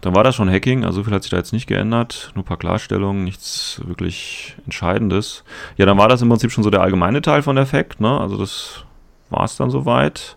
[0.00, 2.42] dann war das schon Hacking, also so viel hat sich da jetzt nicht geändert, nur
[2.42, 5.44] ein paar Klarstellungen, nichts wirklich Entscheidendes.
[5.76, 8.18] Ja, dann war das im Prinzip schon so der allgemeine Teil von der Fact, ne?
[8.20, 8.84] Also das
[9.28, 10.36] war es dann soweit.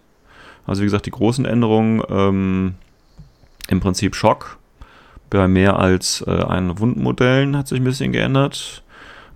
[0.65, 2.75] Also wie gesagt, die großen Änderungen, ähm,
[3.67, 4.57] im Prinzip Schock.
[5.29, 8.83] Bei mehr als äh, ein Wundenmodellen hat sich ein bisschen geändert.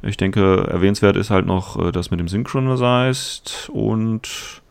[0.03, 4.61] Ich denke, erwähnenswert ist halt noch äh, das mit dem Synchronized und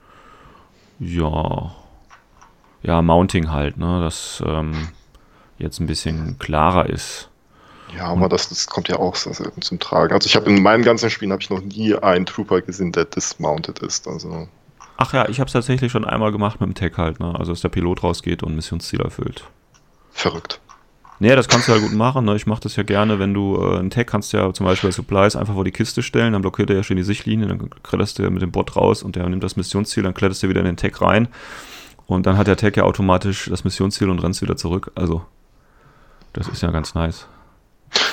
[1.00, 1.74] ja,
[2.82, 4.72] ja, Mounting halt, ne, das ähm,
[5.58, 7.28] jetzt ein bisschen klarer ist.
[7.96, 10.12] Ja, aber das, das kommt ja auch zum Tragen.
[10.12, 13.04] Also ich habe in meinen ganzen Spielen habe ich noch nie einen Trooper gesehen, der
[13.04, 14.08] dismounted ist.
[14.08, 14.48] Also.
[14.96, 17.34] Ach ja, ich habe es tatsächlich schon einmal gemacht mit dem Tech halt, ne?
[17.38, 19.44] Also dass der Pilot rausgeht und Missionsziel erfüllt.
[20.10, 20.60] Verrückt.
[21.18, 22.26] Nee, das kannst du ja gut machen.
[22.26, 22.36] Ne?
[22.36, 24.92] Ich mache das ja gerne, wenn du äh, einen Tag kannst ja zum Beispiel bei
[24.92, 28.18] Supplies einfach vor die Kiste stellen, dann blockiert er ja schon die Sichtlinie, dann kletterst
[28.18, 30.66] du mit dem Bot raus und der nimmt das Missionsziel, dann kletterst du wieder in
[30.66, 31.28] den Tag rein
[32.06, 34.92] und dann hat der Tag ja automatisch das Missionsziel und rennst wieder zurück.
[34.94, 35.24] Also,
[36.36, 37.26] das ist ja ganz nice.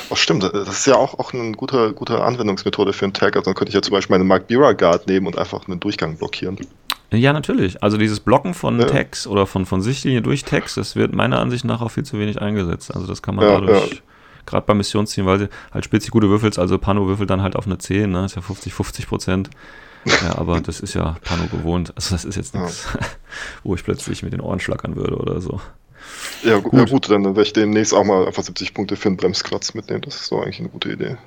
[0.09, 3.35] Oh, stimmt, das ist ja auch, auch eine gute, gute Anwendungsmethode für einen Tag.
[3.35, 5.79] Also dann könnte ich ja zum Beispiel meine Mark Bira Guard nehmen und einfach einen
[5.79, 6.57] Durchgang blockieren.
[7.11, 7.83] Ja, natürlich.
[7.83, 8.85] Also dieses Blocken von ja.
[8.85, 12.17] Tags oder von, von Sichtlinie durch Tags, das wird meiner Ansicht nach auch viel zu
[12.17, 12.93] wenig eingesetzt.
[12.93, 13.99] Also das kann man ja, dadurch, ja.
[14.45, 17.65] gerade bei Missionszielen, weil sie halt spitzig gute würfelst, also Pano würfelt dann halt auf
[17.65, 18.25] eine 10, ne?
[18.25, 19.49] ist ja 50, 50 Prozent.
[20.05, 21.93] Ja, aber das ist ja Pano gewohnt.
[21.95, 22.87] Also das ist jetzt nichts,
[23.63, 25.61] wo ich plötzlich mit den Ohren schlackern würde oder so.
[26.43, 29.17] Ja, gut, ja, gut dann werde ich demnächst auch mal einfach 70 Punkte für einen
[29.17, 30.01] Bremsklotz mitnehmen.
[30.01, 31.17] Das ist doch eigentlich eine gute Idee.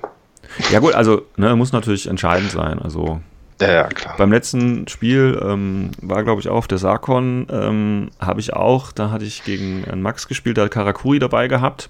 [0.71, 2.79] Ja gut, also ne, muss natürlich entscheidend sein.
[2.79, 3.19] Also
[3.61, 4.15] Ja, ja, klar.
[4.17, 8.91] Beim letzten Spiel ähm, war, glaube ich, auch auf der Sarkon, ähm, habe ich auch,
[8.91, 11.89] da hatte ich gegen einen Max gespielt, der hat Karakuri dabei gehabt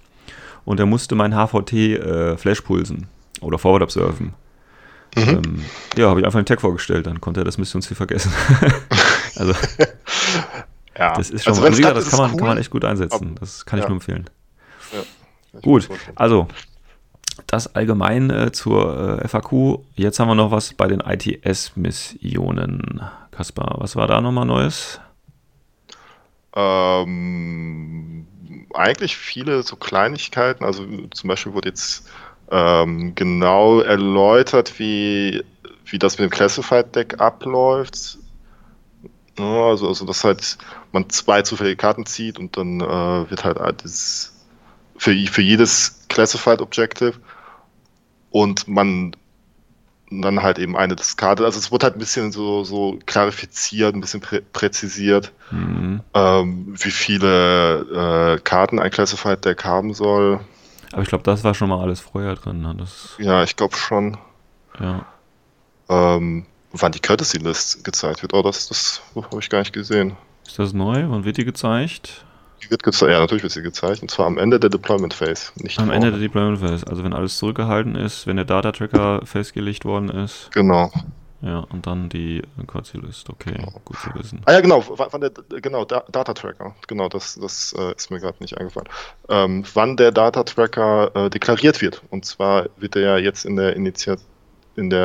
[0.66, 3.08] und er musste mein HVT äh, Flash pulsen
[3.42, 4.34] oder Forward Observen.
[5.16, 5.30] Mhm.
[5.30, 5.66] Ähm,
[5.98, 8.32] ja, habe ich einfach einen Tag vorgestellt, dann konnte er das Missionsziel vergessen.
[9.36, 9.54] also,
[10.98, 11.16] ja.
[11.16, 12.38] das ist schon, also, klappt, das kann man, cool.
[12.38, 13.36] kann man echt gut einsetzen.
[13.40, 13.90] Das kann ich ja.
[13.90, 14.30] nur empfehlen.
[14.94, 15.00] Ja.
[15.54, 16.48] Ich Gut, also
[17.46, 19.80] das allgemein äh, zur äh, FAQ.
[19.96, 23.02] Jetzt haben wir noch was bei den ITS-Missionen.
[23.32, 25.00] Kaspar, was war da nochmal Neues?
[26.56, 28.26] Ähm,
[28.74, 30.66] eigentlich viele so Kleinigkeiten.
[30.66, 32.10] Also zum Beispiel wurde jetzt
[32.50, 35.44] ähm, genau erläutert, wie,
[35.86, 38.18] wie das mit dem Classified Deck abläuft.
[39.38, 40.58] Ja, also, also, dass halt
[40.92, 44.34] man zwei zufällige Karten zieht und dann äh, wird halt das
[44.98, 47.14] für, für jedes Classified Objective
[48.32, 49.16] und man
[50.10, 51.44] dann halt eben eine Diskarte.
[51.46, 56.02] Also es wurde halt ein bisschen so, so klarifiziert, ein bisschen prä präzisiert Mhm.
[56.14, 60.42] ähm, wie viele äh, Karten ein Classified Deck haben soll.
[60.92, 62.62] Aber ich glaube, das war schon mal alles vorher drin.
[62.62, 62.76] Ne?
[62.78, 64.18] Das, Ja, ich glaube schon.
[64.80, 65.06] ja.
[65.90, 66.46] Ähm,
[66.80, 68.34] wann die Courtesy List gezeigt wird.
[68.34, 70.16] Oh, das, das habe ich gar nicht gesehen.
[70.46, 71.06] Ist das neu?
[71.10, 72.24] Wann wird die gezeigt?
[72.64, 74.02] Die wird gezeigt, ja, natürlich wird sie gezeigt.
[74.02, 75.52] Und zwar am Ende der Deployment Phase.
[75.58, 75.96] Nicht Am vorher.
[76.04, 76.88] Ende der Deployment Phase.
[76.88, 80.50] Also wenn alles zurückgehalten ist, wenn der Data Tracker festgelegt worden ist.
[80.54, 80.92] Genau.
[81.42, 83.30] Ja, und dann die Kurzi List.
[83.30, 83.54] Okay,
[83.86, 84.42] gut zu wissen.
[84.46, 85.30] Ah ja, genau, wann der,
[85.62, 88.90] genau, Da- Data Tracker, genau, das, das äh, ist mir gerade nicht eingefallen.
[89.30, 92.02] Ähm, wann der Data Tracker äh, deklariert wird.
[92.10, 94.18] Und zwar wird er ja jetzt in der Initiat
[94.78, 95.02] in der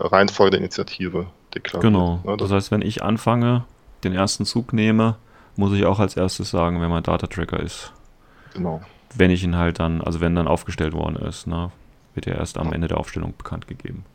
[0.00, 1.92] Reihenfolge der Initiative deklariert.
[1.92, 2.20] Genau.
[2.24, 3.64] Ne, Das heißt, wenn ich anfange,
[4.04, 5.16] den ersten Zug nehme,
[5.56, 7.94] muss ich auch als erstes sagen, wer mein Data Tracker ist.
[8.54, 8.82] genau.
[9.14, 11.72] Wenn ich ihn halt dann, also wenn dann aufgestellt worden ist, ne,
[12.14, 14.06] wird er erst am Ende der Aufstellung bekannt gegeben.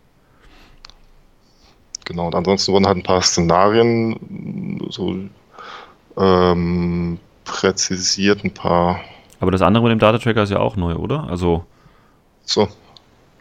[2.06, 5.16] Genau, und ansonsten wurden halt ein paar Szenarien so
[6.18, 9.00] ähm, präzisiert, ein paar.
[9.40, 11.28] Aber das andere mit dem Data Tracker ist ja auch neu, oder?
[11.30, 11.66] Also,
[12.46, 12.68] So,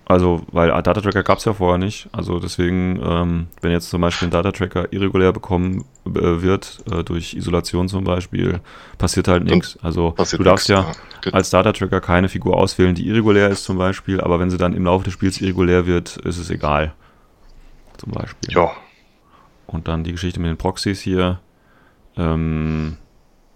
[0.07, 2.09] also weil Data Tracker gab es ja vorher nicht.
[2.13, 7.03] Also deswegen, ähm, wenn jetzt zum Beispiel ein Data Tracker irregulär bekommen äh, wird, äh,
[7.03, 8.61] durch Isolation zum Beispiel,
[8.99, 9.79] passiert halt nichts.
[9.83, 10.93] Also du darfst ja
[11.33, 14.75] als Data Tracker keine Figur auswählen, die irregulär ist zum Beispiel, aber wenn sie dann
[14.75, 16.93] im Laufe des Spiels irregulär wird, ist es egal.
[17.97, 18.53] Zum Beispiel.
[18.53, 18.73] Ja,
[19.67, 21.41] Und dann die Geschichte mit den Proxys hier.
[22.17, 22.99] Ähm,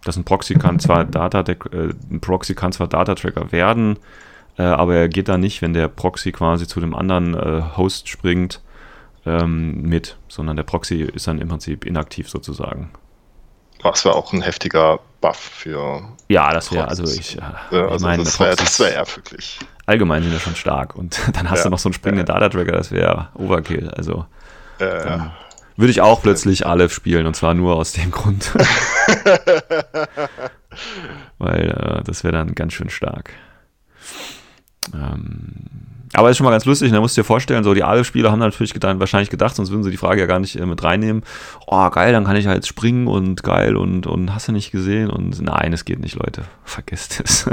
[0.04, 1.56] dass ein Proxy kann zwar Data äh,
[2.10, 3.98] ein Proxy kann zwar Data Tracker werden,
[4.58, 8.08] äh, aber er geht da nicht, wenn der Proxy quasi zu dem anderen äh, Host
[8.08, 8.60] springt,
[9.26, 12.90] ähm, mit, sondern der Proxy ist dann im Prinzip inaktiv sozusagen.
[13.82, 16.02] das wäre auch ein heftiger Buff für.
[16.28, 19.58] Ja, das wäre, also ich, äh, Ja, ich also meine, das wäre wär eher wirklich.
[19.86, 21.64] allgemein sind ja schon stark und dann hast Ja.
[21.64, 22.34] du noch so einen springenden Ja.
[22.40, 23.90] Data Tracker, das wäre Overkill.
[23.90, 24.26] Also
[24.78, 25.32] dann
[25.76, 28.52] würde ich auch plötzlich Aleph spielen und zwar nur aus dem Grund.
[31.38, 33.32] Weil äh, das wäre dann ganz schön stark.
[34.94, 35.68] Ähm,
[36.14, 38.38] aber ist schon mal ganz lustig, da musst du dir vorstellen, so die Aleph-Spieler haben
[38.38, 41.22] natürlich gedacht, wahrscheinlich gedacht, sonst würden sie die Frage ja gar nicht äh, mit reinnehmen.
[41.66, 44.70] Oh, geil, dann kann ich ja jetzt springen und geil und, und hast du nicht
[44.70, 45.10] gesehen?
[45.10, 46.42] Und nein, es geht nicht, Leute.
[46.64, 47.48] Vergesst es.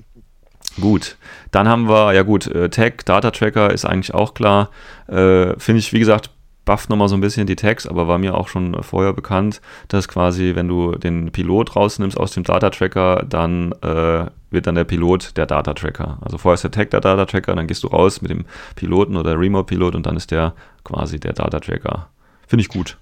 [0.80, 1.16] gut,
[1.50, 4.70] dann haben wir, ja gut, äh, Tag, Data Tracker ist eigentlich auch klar.
[5.06, 6.30] Äh, Finde ich, wie gesagt,
[6.64, 10.06] bufft nochmal so ein bisschen die Tags, aber war mir auch schon vorher bekannt, dass
[10.06, 14.84] quasi, wenn du den Pilot rausnimmst aus dem Data Tracker, dann äh, wird dann der
[14.84, 16.18] Pilot der Data Tracker.
[16.20, 19.16] Also vorher ist der Tag der Data Tracker, dann gehst du raus mit dem Piloten
[19.16, 22.08] oder Remote Pilot und dann ist der quasi der Data Tracker.
[22.46, 22.96] Finde ich gut.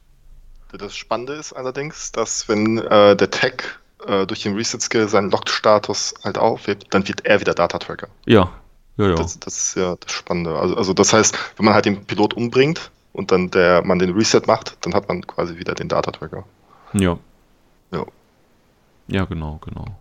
[0.73, 6.15] Das Spannende ist allerdings, dass wenn äh, der Tag äh, durch den Reset-Skill seinen Locked-Status
[6.25, 8.09] halt aufhebt, dann wird er wieder Data-Tracker.
[8.27, 8.51] Ja,
[8.97, 9.15] ja, ja.
[9.15, 10.59] Das, das ist ja das Spannende.
[10.59, 14.11] Also, also das heißt, wenn man halt den Pilot umbringt und dann der man den
[14.15, 16.45] Reset macht, dann hat man quasi wieder den Data-Tracker.
[16.93, 17.19] Ja.
[17.93, 18.05] Ja.
[19.09, 19.97] Ja, genau, genau.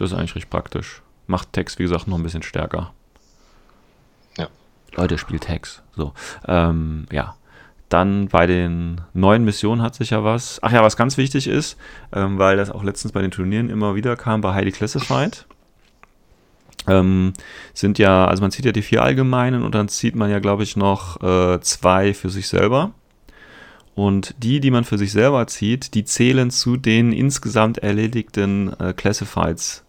[0.00, 1.02] Das ist eigentlich recht praktisch.
[1.26, 2.92] Macht Text, wie gesagt, noch ein bisschen stärker.
[4.38, 4.48] Ja.
[4.94, 5.82] Leute, spielt Text.
[5.94, 6.14] So.
[6.48, 7.36] Ähm, ja.
[7.90, 10.58] Dann bei den neuen Missionen hat sich ja was.
[10.62, 11.76] Ach ja, was ganz wichtig ist,
[12.12, 15.44] ähm, weil das auch letztens bei den Turnieren immer wieder kam, bei Highly Classified.
[16.86, 17.34] Ähm,
[17.74, 20.62] sind ja, also man zieht ja die vier allgemeinen und dann zieht man ja, glaube
[20.62, 22.92] ich, noch äh, zwei für sich selber.
[23.94, 28.94] Und die, die man für sich selber zieht, die zählen zu den insgesamt erledigten äh,
[28.94, 29.84] Classifieds.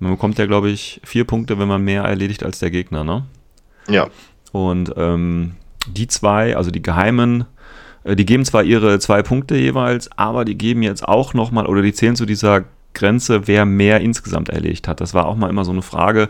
[0.00, 3.24] Man bekommt ja, glaube ich, vier Punkte, wenn man mehr erledigt als der Gegner, ne?
[3.88, 4.08] Ja,
[4.52, 7.44] Und ähm, die zwei, also die Geheimen,
[8.04, 11.82] äh, die geben zwar ihre zwei Punkte jeweils, aber die geben jetzt auch nochmal, oder
[11.82, 15.00] die zählen zu dieser Grenze, wer mehr insgesamt erledigt hat.
[15.00, 16.28] Das war auch mal immer so eine Frage,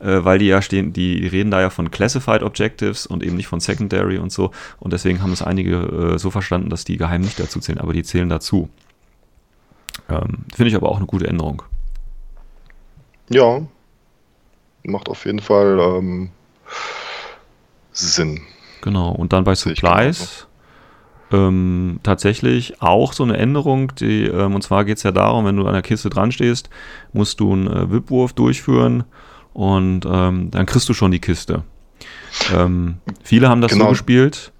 [0.00, 3.48] äh, weil die ja stehen, die reden da ja von Classified Objectives und eben nicht
[3.48, 4.50] von Secondary und so.
[4.78, 5.76] Und deswegen haben es einige
[6.14, 8.70] äh, so verstanden, dass die geheim nicht dazu zählen, aber die zählen dazu.
[10.08, 11.62] Ähm, Finde ich aber auch eine gute Änderung.
[13.30, 13.60] Ja,
[14.84, 16.30] macht auf jeden Fall ähm,
[17.92, 18.40] Sinn.
[18.80, 20.46] Genau, und dann bei Supplies
[21.30, 25.56] ähm, tatsächlich auch so eine Änderung, die, ähm, und zwar geht es ja darum, wenn
[25.56, 26.70] du an der Kiste dran stehst,
[27.12, 29.04] musst du einen äh, Wipwurf durchführen
[29.52, 31.64] und ähm, dann kriegst du schon die Kiste.
[32.54, 33.86] Ähm, viele haben das Genau.
[33.86, 34.52] so gespielt,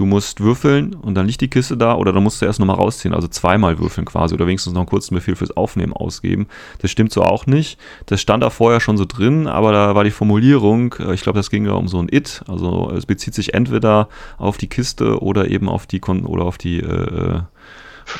[0.00, 2.76] du musst würfeln und dann liegt die Kiste da oder dann musst du erst nochmal
[2.76, 6.46] rausziehen, also zweimal würfeln quasi oder wenigstens noch einen kurzen Befehl fürs Aufnehmen ausgeben.
[6.80, 7.78] Das stimmt so auch nicht.
[8.06, 11.38] Das stand da vorher schon so drin, aber da war die Formulierung, äh, ich glaube,
[11.38, 14.08] das ging ja um so ein It, also es bezieht sich entweder
[14.38, 17.40] auf die Kiste oder eben auf die Kon oder auf die äh,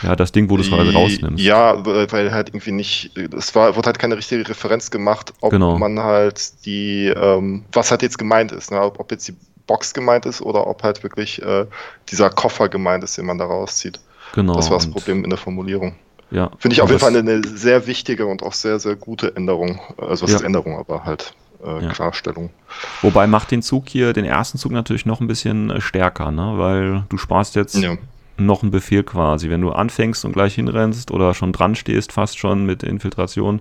[0.02, 1.42] ja, das Ding, wo du es quasi rausnimmst.
[1.42, 5.78] Ja, weil halt irgendwie nicht, es war, wurde halt keine richtige Referenz gemacht, ob Genau.
[5.78, 8.80] man halt die, ähm, was halt jetzt gemeint ist, ne?
[8.82, 9.34] ob, ob jetzt die
[9.70, 11.64] Box gemeint ist oder ob halt wirklich äh,
[12.10, 14.00] dieser Koffer gemeint ist, den man da rauszieht.
[14.34, 14.54] Genau.
[14.54, 15.94] das war das Problem in der Formulierung.
[16.32, 16.50] Ja.
[16.58, 19.78] Finde ich auf jeden Fall eine sehr wichtige und auch sehr, sehr gute Änderung.
[19.96, 20.36] Also was Ja.
[20.38, 21.88] ist Änderung, aber halt äh, Ja.
[21.92, 22.50] Klarstellung.
[23.00, 26.54] Wobei macht den Zug hier, den ersten Zug natürlich noch ein bisschen äh, stärker, ne?
[26.56, 27.94] weil du sparst jetzt Ja.
[28.38, 29.50] noch einen Befehl quasi.
[29.50, 33.60] Wenn du anfängst und gleich hinrennst oder schon dran stehst, fast schon mit Infiltration,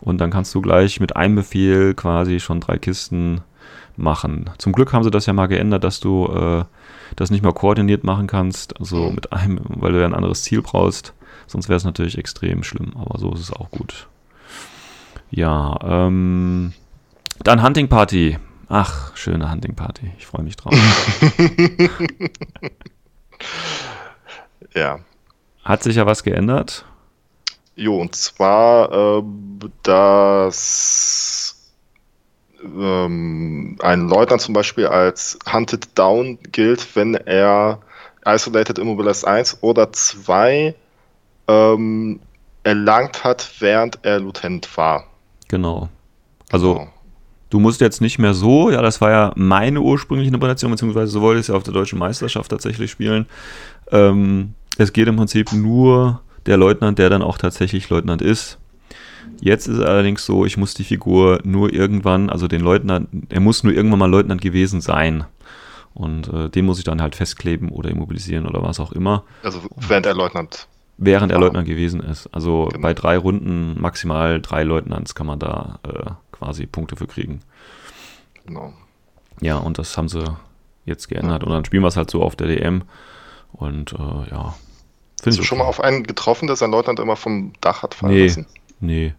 [0.00, 3.40] und dann kannst du gleich mit einem Befehl quasi schon drei Kisten
[3.96, 4.50] machen.
[4.58, 6.64] Zum Glück haben sie das ja mal geändert, dass du äh,
[7.16, 9.14] das nicht mal koordiniert machen kannst, also Mhm.
[9.14, 11.12] mit einem, weil du ja ein anderes Ziel brauchst.
[11.46, 14.08] Sonst wäre es natürlich extrem schlimm, aber so ist es auch gut.
[15.30, 16.72] Ja, ähm,
[17.42, 18.38] dann Hunting Party.
[18.68, 20.12] Ach, schöne Hunting Party.
[20.18, 20.72] Ich freue mich drauf.
[24.74, 25.00] ja.
[25.64, 26.84] Hat sich ja was geändert.
[27.76, 31.53] Jo, und zwar, ähm, dass
[32.64, 37.80] ähm, ein Leutnant zum Beispiel als Hunted Down gilt, wenn er
[38.26, 40.74] Isolated Immobilized 1 oder 2
[41.48, 42.20] ähm,
[42.62, 45.04] erlangt hat, während er Lieutenant war.
[45.48, 45.88] Genau.
[46.50, 46.92] Also Genau.
[47.50, 51.20] du musst jetzt nicht mehr so, ja, das war ja meine ursprüngliche Interpretation, beziehungsweise so
[51.20, 53.26] wollte ich es ja auf der deutschen Meisterschaft tatsächlich spielen.
[53.90, 58.58] Ähm, es geht im Prinzip nur der Leutnant, der dann auch tatsächlich Leutnant ist.
[59.40, 63.40] Jetzt ist es allerdings so, ich muss die Figur nur irgendwann, also den Leutnant, er
[63.40, 65.24] muss nur irgendwann mal Leutnant gewesen sein.
[65.92, 69.60] Und äh, den muss ich dann halt festkleben oder immobilisieren oder was auch immer, Also
[69.76, 70.66] während er Leutnant.
[70.96, 71.38] während er.
[71.38, 72.28] Leutnant gewesen ist.
[72.32, 72.82] Also Genau.
[72.82, 77.40] bei drei Runden, maximal drei Leutnants kann man da äh, quasi Punkte für kriegen.
[78.46, 78.72] Genau.
[79.40, 80.24] Ja, und das haben sie
[80.84, 81.44] jetzt geändert.
[81.44, 82.82] Und dann spielen wir es halt so auf der DM.
[83.52, 84.54] Und äh, ja.
[85.24, 88.12] Hast du schon mal auf einen getroffen, der sein Leutnant immer vom Dach hat fallen
[88.14, 88.26] Nee.
[88.26, 88.46] lassen?
[88.84, 89.14] Nee.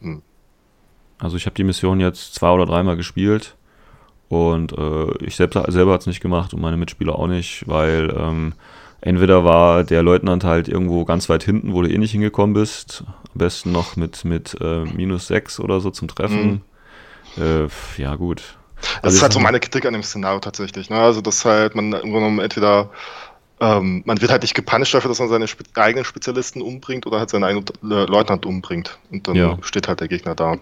[0.00, 0.22] Hm.
[1.18, 3.56] Also ich habe die Mission jetzt zwei oder dreimal gespielt.
[4.28, 8.14] Und äh, ich selbst, selber hat es nicht gemacht und meine Mitspieler auch nicht, weil
[8.18, 8.54] ähm,
[9.02, 13.04] entweder war der Leutnant halt irgendwo ganz weit hinten, wo du eh nicht hingekommen bist.
[13.06, 16.62] Am besten noch mit, mit äh, minus 6 oder so zum Treffen.
[17.36, 17.66] Äh,
[17.98, 18.56] ja, gut.
[18.80, 20.90] Das Also ist halt so meine Kritik an dem Szenario tatsächlich.
[20.90, 20.96] Ne?
[20.96, 22.90] Also, dass halt man im Grunde genommen entweder
[23.62, 27.18] ähm, man wird halt nicht gepunished dafür, dass man seine spe eigenen Spezialisten umbringt oder
[27.20, 28.98] halt seinen eigenen äh, Leutnant umbringt.
[29.10, 29.58] Und dann Ja.
[29.62, 30.56] steht halt der Gegner da.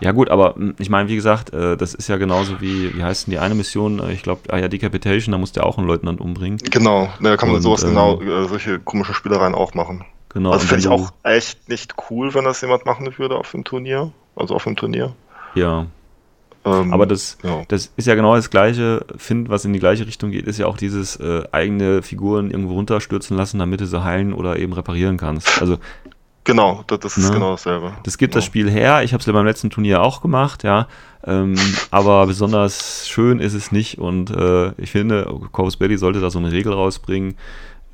[0.00, 3.02] Ja gut, aber mh, ich meine, wie gesagt, äh, das ist ja genauso wie, wie
[3.02, 3.98] heißt denn die eine Mission?
[3.98, 6.58] Äh, Ich glaube, ah ja, Decapitation, da muss der auch einen Leutnant umbringen.
[6.70, 10.04] Genau, da kann man Und, sowas ähm, genau, äh, solche komische Spielereien auch machen.
[10.32, 10.52] Genau.
[10.52, 14.12] also finde ich auch echt nicht cool, wenn das jemand machen würde auf dem Turnier.
[14.36, 15.12] Also auf dem Turnier.
[15.56, 15.86] Ja,
[16.64, 17.62] Ähm, aber das, ja.
[17.68, 20.66] das ist ja genau das Gleiche, Find, was in die gleiche Richtung geht, ist ja
[20.66, 25.16] auch dieses äh, eigene Figuren irgendwo runterstürzen lassen, damit du sie heilen oder eben reparieren
[25.16, 25.60] kannst.
[25.60, 25.78] Also
[26.44, 27.34] Genau, das, das ist Ne?
[27.34, 27.92] genau dasselbe.
[28.02, 28.46] das gibt das Genau.
[28.50, 29.02] Spiel her.
[29.04, 30.88] Ich habe es ja beim letzten Turnier auch gemacht, ja.
[31.24, 31.54] Ähm,
[31.90, 33.98] aber besonders schön ist es nicht.
[33.98, 37.36] Und äh, ich finde, Corvus Belli sollte da so eine Regel rausbringen.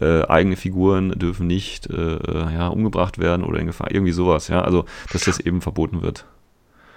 [0.00, 4.48] Äh, eigene Figuren dürfen nicht äh, äh, ja, umgebracht werden oder in Gefahr, irgendwie sowas,
[4.48, 4.60] ja.
[4.62, 6.24] Also, dass das eben verboten wird.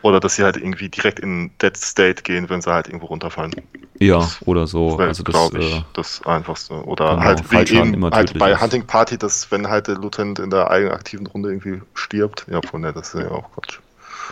[0.01, 3.53] Oder dass sie halt irgendwie direkt in Dead State gehen, wenn sie halt irgendwo runterfallen.
[3.99, 4.97] Ja, Das oder so.
[4.97, 6.73] Also das, glaube ich, äh, das Einfachste.
[6.85, 8.61] Oder genau, halt, wie eben, immer halt bei ist.
[8.61, 12.45] Hunting Party, dass wenn halt der Lieutenant in der eigenen aktiven Runde irgendwie stirbt.
[12.49, 13.79] Ja, von der, das ist ja auch Quatsch.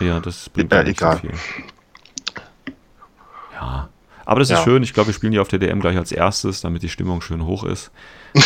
[0.00, 1.16] ja, das bringt Ja, egal.
[1.16, 1.34] so viel.
[3.52, 3.88] Ja.
[4.24, 4.64] Aber das ist Ja.
[4.64, 4.82] schön.
[4.82, 7.44] Ich glaube, wir spielen die auf der DM gleich als erstes, damit die Stimmung schön
[7.44, 7.90] hoch ist.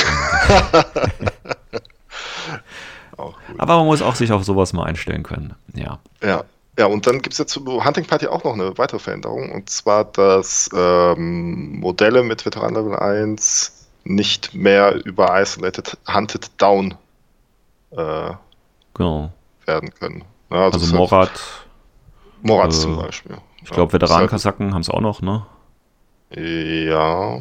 [3.16, 3.60] Auch gut.
[3.60, 5.54] Aber man muss auch sich auf sowas mal einstellen können.
[5.74, 5.98] Ja.
[6.22, 6.44] Ja.
[6.78, 9.52] Ja, und dann gibt es jetzt zu Hunting Party auch noch eine weitere Veränderung.
[9.52, 16.94] Und zwar, dass ähm, Modelle mit Veteran Level 1 nicht mehr über Isolated Hunted Down
[17.90, 18.30] äh,
[18.94, 19.30] Genau.
[19.66, 20.24] werden können.
[20.50, 21.40] Ja, Also halt- Morat
[22.42, 23.36] Moritz Äh, zum Beispiel.
[23.62, 25.46] Ich glaube, Ja, Veteranenkasaken haben es auch noch, ne?
[26.34, 26.38] halt-
[26.88, 27.40] Ja.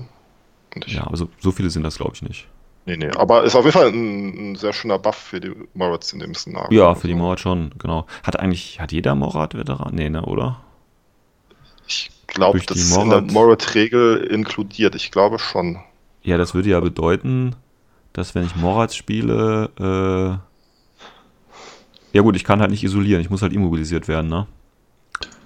[0.87, 2.47] Ja, also so viele sind das, glaube ich, nicht.
[2.85, 3.09] Nee, nee.
[3.15, 6.33] Aber ist auf jeden Fall ein, ein sehr schöner Buff für die Moritz in dem
[6.33, 6.77] Szenario.
[6.77, 8.07] Ja, für die Morat schon, genau.
[8.23, 9.93] Hat eigentlich, hat jeder Morat-Veteran?
[9.93, 10.59] Nee, ne, oder?
[11.87, 14.95] Ich glaube, das ist in der Morat- Morat-Regel inkludiert.
[14.95, 15.79] Ich glaube schon.
[16.23, 17.55] Ja, das würde ja bedeuten,
[18.13, 20.37] dass wenn ich Morat spiele, äh,
[22.13, 24.47] ja gut, ich kann halt nicht isolieren, ich muss halt immobilisiert werden, ne?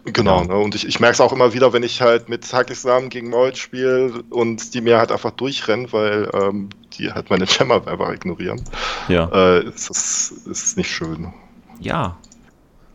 [0.05, 0.47] Genau, Ja.
[0.47, 0.55] ne?
[0.57, 3.57] und ich, ich merke es auch immer wieder, wenn ich halt mit Hakislam gegen Mold
[3.57, 8.61] spiele und die mir halt einfach durchrennen, weil ähm, die halt meine Gemma einfach ignorieren.
[9.07, 9.27] Ja.
[9.29, 11.33] Äh, es, ist, es ist nicht schön.
[11.79, 12.17] Ja,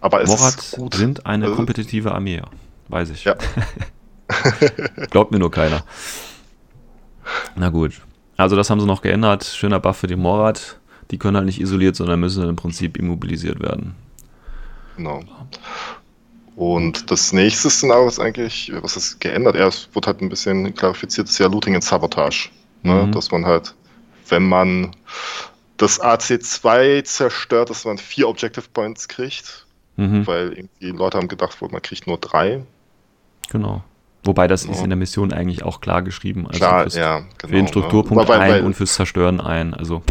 [0.00, 0.94] Aber es Morat ist gut.
[0.94, 2.42] sind eine Also- kompetitive Armee,
[2.88, 3.24] weiß ich.
[3.24, 3.34] Ja.
[5.10, 5.82] Glaubt mir nur keiner.
[7.56, 8.00] Na gut.
[8.36, 9.44] Also das haben sie noch geändert.
[9.44, 10.78] Schöner Buff für die Morat.
[11.10, 13.96] Die können halt nicht isoliert, sondern müssen im Prinzip immobilisiert werden.
[14.96, 15.20] Genau.
[16.60, 19.54] Und das nächste Szenario ist eigentlich, was ist geändert?
[19.56, 22.50] Ja, es wurde halt ein bisschen klarifiziert, ist ja Looting und Sabotage.
[22.82, 23.06] Ne?
[23.06, 23.12] Mhm.
[23.12, 23.74] Dass man halt,
[24.28, 24.94] wenn man
[25.78, 29.64] das AC2 zerstört, dass man vier Objective Points kriegt,
[29.96, 32.62] Mhm, weil irgendwie Leute haben gedacht, man kriegt nur drei.
[33.50, 33.82] genau.
[34.22, 34.84] Wobei das ist Ja.
[34.84, 36.46] in der Mission eigentlich auch klar geschrieben.
[36.46, 37.28] Also Klar, ja, genau.
[37.40, 37.68] für den ne?
[37.68, 39.72] Strukturpunkt Weil- ein und fürs Zerstören ein.
[39.72, 40.02] Also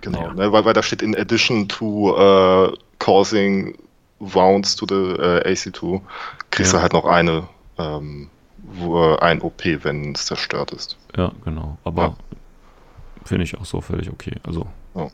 [0.00, 0.32] Genau, Ja.
[0.32, 3.76] ne, weil, weil da steht in addition to uh, causing
[4.20, 6.00] wounds to the uh, AC2,
[6.50, 6.78] kriegst Ja.
[6.78, 7.48] du halt noch eine,
[7.78, 10.96] ähm, wo, ein OP, wenn es zerstört ist.
[11.16, 11.78] ja, genau.
[11.84, 12.16] Aber Ja.
[13.24, 14.34] finde ich auch so völlig okay.
[14.44, 15.08] Also Ja.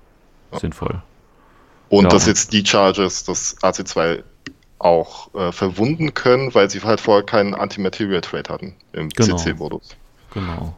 [0.59, 1.02] Sinnvoll.
[1.88, 4.22] Und dass jetzt die Charges das AC2
[4.78, 9.36] auch äh, verwunden können, weil sie halt vorher keinen Anti-Material Trade hatten im Genau.
[9.36, 9.96] CC-Modus.
[10.34, 10.76] Genau.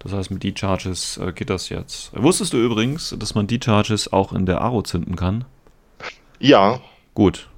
[0.00, 2.10] Das heißt, mit D-Charges äh, geht das jetzt.
[2.14, 5.44] Wusstest du übrigens, dass man D-Charges auch in der Aro zünden kann?
[6.38, 6.80] Ja,
[7.14, 7.48] Gut.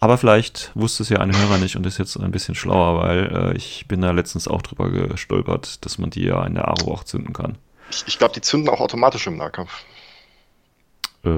[0.00, 3.52] Aber vielleicht wusste es ja ein Hörer nicht und ist jetzt ein bisschen schlauer, weil
[3.52, 6.92] äh, ich bin da letztens auch drüber gestolpert, dass man die ja in der Aro
[6.92, 7.58] auch zünden kann.
[7.90, 9.72] ich, ich glaube, die zünden auch automatisch im Nahkampf.
[11.24, 11.30] Äh,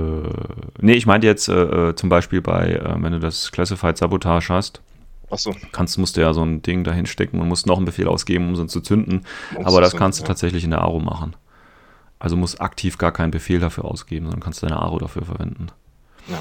[0.80, 4.52] nee, ich meinte jetzt äh, äh, zum Beispiel bei, äh, wenn du das Classified Sabotage
[4.52, 4.82] hast,
[5.30, 5.54] Achso.
[5.72, 8.48] kannst, musst du ja so ein Ding dahin stecken und musst noch einen Befehl ausgeben,
[8.48, 9.24] um sie zu zünden.
[9.54, 10.28] Um Aber das zünden, kannst du ja.
[10.28, 11.34] tatsächlich in der Aro machen.
[12.18, 15.68] Also musst aktiv gar keinen Befehl dafür ausgeben, sondern kannst deine Aro dafür verwenden.
[16.28, 16.40] Ja.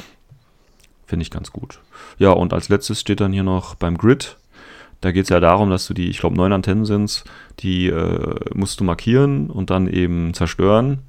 [1.09, 1.79] Finde ich ganz gut.
[2.19, 4.37] Ja, und als letztes steht dann hier noch beim Grid.
[5.01, 7.23] Da geht es ja darum, dass du die, ich glaube, neun Antennen sind,
[7.61, 10.99] die äh, musst du markieren und dann eben zerstören.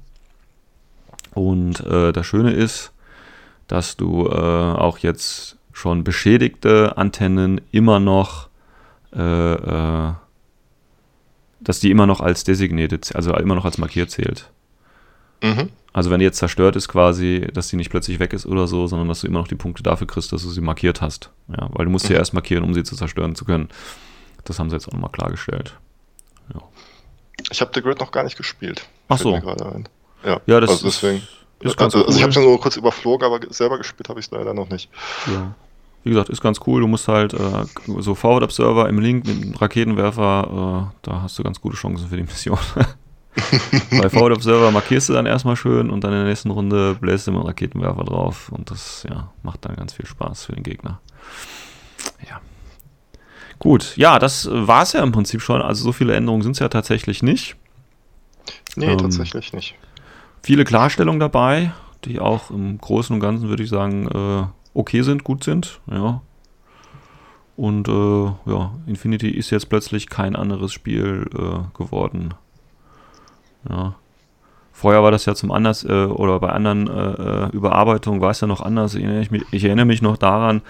[1.35, 2.93] Und äh, das Schöne ist,
[3.67, 8.49] dass du äh, auch jetzt schon beschädigte Antennen immer noch,
[9.13, 10.13] äh, äh,
[11.59, 14.49] dass die immer noch als designated, also immer noch als markiert zählt.
[15.43, 15.69] Mhm.
[15.93, 18.87] Also wenn die jetzt zerstört ist quasi, dass die nicht plötzlich weg ist oder so,
[18.87, 21.31] sondern dass du immer noch die Punkte dafür kriegst, dass du sie markiert hast.
[21.49, 22.15] Ja, weil du musst sie Mhm.
[22.15, 23.67] ja erst markieren, um sie zu zerstören zu können.
[24.45, 25.75] Das haben sie jetzt auch nochmal klargestellt.
[27.51, 28.87] Ich habe The Grid noch gar nicht gespielt.
[29.09, 29.35] Ach so.
[29.35, 31.17] Ja, Ja, das also deswegen.
[31.59, 34.19] ist, ist ganz also, also ich habe es nur kurz überflogen, aber selber gespielt habe
[34.19, 34.89] ich es leider noch nicht.
[35.27, 35.55] Ja.
[36.03, 36.81] Wie gesagt, ist ganz cool.
[36.81, 37.65] Du musst halt äh,
[37.99, 42.07] so Forward Observer im Link mit einem Raketenwerfer, äh, da hast du ganz gute Chancen
[42.07, 42.57] für die Mission.
[43.91, 47.27] Bei Forward Observer markierst du dann erstmal schön und dann in der nächsten Runde bläst
[47.27, 50.99] du mit Raketenwerfer drauf und das ja, macht dann ganz viel Spaß für den Gegner.
[52.27, 52.41] Ja.
[53.59, 55.61] Gut, ja, das war es ja im Prinzip schon.
[55.61, 57.55] Also so viele Änderungen sind es ja tatsächlich nicht.
[58.75, 59.75] Nee, Ähm, tatsächlich nicht.
[60.43, 61.71] Viele Klarstellungen dabei,
[62.05, 65.79] die auch im Großen und Ganzen, würde ich sagen, äh, okay sind, gut sind.
[65.89, 66.21] Ja.
[67.55, 72.33] Und äh, ja, Infinity ist jetzt plötzlich kein anderes Spiel äh, geworden.
[73.69, 73.95] Ja.
[74.73, 78.41] Vorher war das ja zum anders äh, oder bei anderen äh, äh, Überarbeitungen war es
[78.41, 78.95] ja noch anders.
[78.95, 80.61] Ich erinnere, mich, ich erinnere mich noch daran,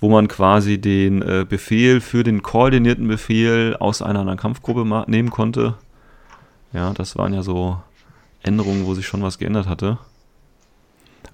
[0.00, 5.30] wo man quasi den äh, Befehl für den koordinierten Befehl aus einer anderen Kampfgruppe nehmen
[5.30, 5.74] konnte.
[6.72, 7.80] Ja, das waren ja so
[8.42, 9.98] Änderungen, wo sich schon was geändert hatte.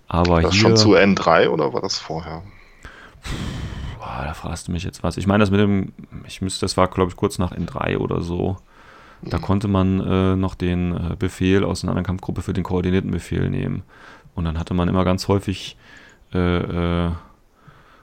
[0.08, 2.42] Aber War das hier, schon zu N3 oder war das vorher?
[3.98, 5.16] boah, da fragst du mich jetzt was.
[5.16, 5.92] Ich meine, das mit dem,
[6.26, 8.58] ich müsste, das war glaube ich kurz nach N3 oder so.
[9.22, 13.10] Da konnte man äh, noch den äh, Befehl aus einer anderen Kampfgruppe für den koordinierten
[13.10, 13.82] Befehl nehmen.
[14.34, 15.76] Und dann hatte man immer ganz häufig
[16.32, 17.10] äh, äh,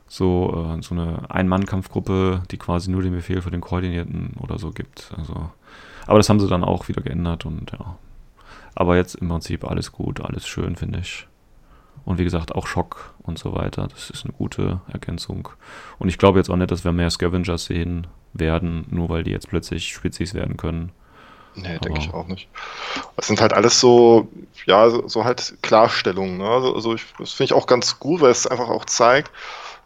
[0.07, 4.71] so, äh, so eine Ein-Mann-Kampfgruppe, die quasi nur den Befehl für den koordinierten oder so
[4.71, 5.11] gibt.
[5.17, 5.51] Also,
[6.07, 7.97] aber das haben sie dann auch wieder geändert und ja.
[8.75, 11.27] Aber jetzt im Prinzip alles gut, alles schön, finde ich.
[12.05, 13.87] Und wie gesagt, auch Schock und so weiter.
[13.87, 15.49] Das ist eine gute Ergänzung.
[15.99, 19.31] Und ich glaube jetzt auch nicht, dass wir mehr Scavengers sehen werden, nur weil die
[19.31, 20.91] jetzt plötzlich Spezies werden können.
[21.55, 22.47] Nee, denke ich auch nicht.
[23.17, 24.27] Es sind halt alles so,
[24.65, 26.37] ja, so, so halt Klarstellungen.
[26.37, 26.47] Ne?
[26.47, 29.31] Also, also ich, das finde ich auch ganz gut, weil es einfach auch zeigt,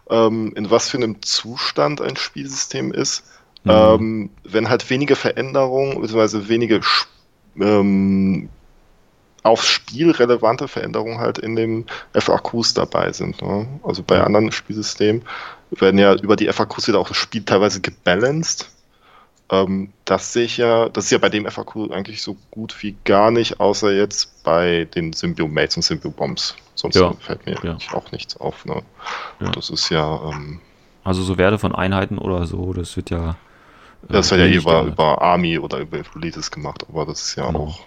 [0.09, 3.26] ähm, in was für einem Zustand ein Spielsystem ist.
[3.63, 3.72] Mhm.
[3.72, 6.82] Ähm, wenn halt wenige Veränderungen, beziehungsweise wenige
[7.59, 8.49] ähm,
[9.43, 13.41] aufs Spiel relevante Veränderungen halt in den FAQs dabei sind.
[13.41, 13.68] Ne?
[13.84, 15.24] Also bei anderen Spielsystemen
[15.72, 18.70] werden ja über die FAQs wieder auch das Spiel teilweise gebalanced.
[19.50, 22.95] Ähm, das sehe ich ja, das ist ja bei dem FAQ eigentlich so gut wie
[23.06, 26.56] gar nicht, außer jetzt bei den Symbiomates und Symbiobombs.
[26.76, 27.14] Sonst ja.
[27.14, 27.78] fällt mir ja.
[27.93, 28.66] auch nichts auf.
[28.66, 28.82] Ne?
[29.39, 29.52] Ja.
[29.52, 30.32] Das ist ja.
[30.32, 30.60] Ähm,
[31.04, 33.32] also so Werte von Einheiten oder so, das wird ja.
[34.10, 37.48] Äh, das wird ja über, über Army oder über Politis gemacht, aber das ist ja
[37.48, 37.68] genau.
[37.68, 37.80] auch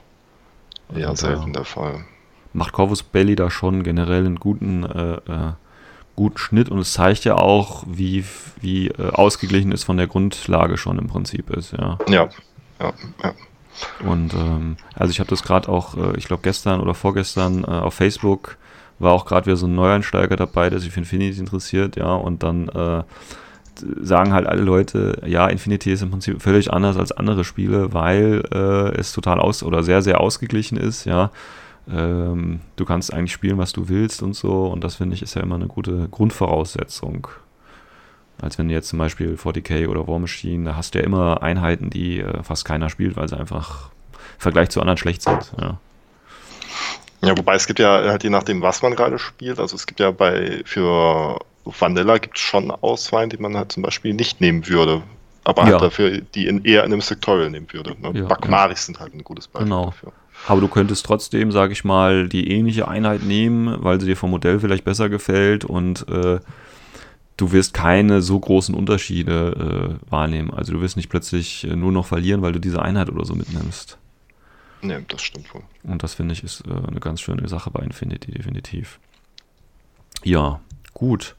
[0.96, 2.04] eher selten der Fall.
[2.52, 5.52] Macht Corvus Belly da schon generell einen guten, äh, äh,
[6.20, 8.24] guten Schnitt und es zeigt ja auch, wie,
[8.60, 11.98] wie äh, ausgeglichen es von der Grundlage schon im Prinzip ist, ja.
[12.08, 12.28] Ja,
[12.78, 12.92] ja,
[13.24, 13.32] ja.
[14.06, 17.68] Und ähm, also ich habe das gerade auch, äh, ich glaube gestern oder vorgestern äh,
[17.68, 18.58] auf Facebook
[18.98, 22.42] war auch gerade wieder so ein Neueinsteiger dabei, der sich für Infinity interessiert, ja, und
[22.42, 23.02] dann äh,
[24.02, 28.42] sagen halt alle Leute, ja, Infinity ist im Prinzip völlig anders als andere Spiele, weil
[28.52, 31.30] äh, es total aus oder sehr, sehr ausgeglichen ist, ja.
[31.92, 35.34] Ähm, du kannst eigentlich spielen, was du willst und so, und das finde ich ist
[35.34, 37.28] ja immer eine gute Grundvoraussetzung.
[38.40, 41.42] Als wenn du jetzt zum Beispiel 40k oder War Machine, da hast du ja immer
[41.42, 45.52] Einheiten, die äh, fast keiner spielt, weil sie einfach im Vergleich zu anderen schlecht sind,
[45.60, 45.78] ja.
[47.22, 49.60] Ja, wobei es gibt ja halt je nachdem, was man gerade spielt.
[49.60, 53.82] Also es gibt ja bei für Vanilla gibt es schon Auswahlen, die man halt zum
[53.82, 55.02] Beispiel nicht nehmen würde.
[55.44, 55.80] Aber halt ja.
[55.80, 57.94] halt dafür die in, eher in einem Sektorial nehmen würde.
[58.00, 58.20] Ne?
[58.20, 58.86] Ja, Bakmaris ja.
[58.86, 59.86] sind halt ein gutes Beispiel genau.
[59.86, 60.12] dafür.
[60.46, 64.30] Aber du könntest trotzdem, sage ich mal, die ähnliche Einheit nehmen, weil sie dir vom
[64.30, 66.40] Modell vielleicht besser gefällt und äh,
[67.36, 70.52] du wirst keine so großen Unterschiede äh, wahrnehmen.
[70.52, 73.34] Also du wirst nicht plötzlich äh, nur noch verlieren, weil du diese Einheit oder so
[73.34, 73.98] mitnimmst.
[74.82, 75.62] Ne, das stimmt wohl.
[75.82, 78.98] Und das finde ich ist äh, eine ganz schöne Sache bei Infinity, definitiv.
[80.22, 80.60] Ja,
[80.94, 81.36] gut.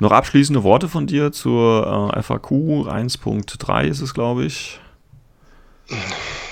[0.00, 2.50] Noch abschließende Worte von dir zur äh, FAQ
[2.88, 4.80] 1.3 ist es, glaube ich.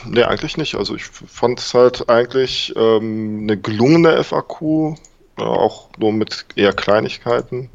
[0.06, 0.74] Nee, eigentlich nicht.
[0.74, 6.72] Also ich fand es halt eigentlich ähm, eine gelungene FAQ, äh, auch nur mit eher
[6.72, 7.70] Kleinigkeiten.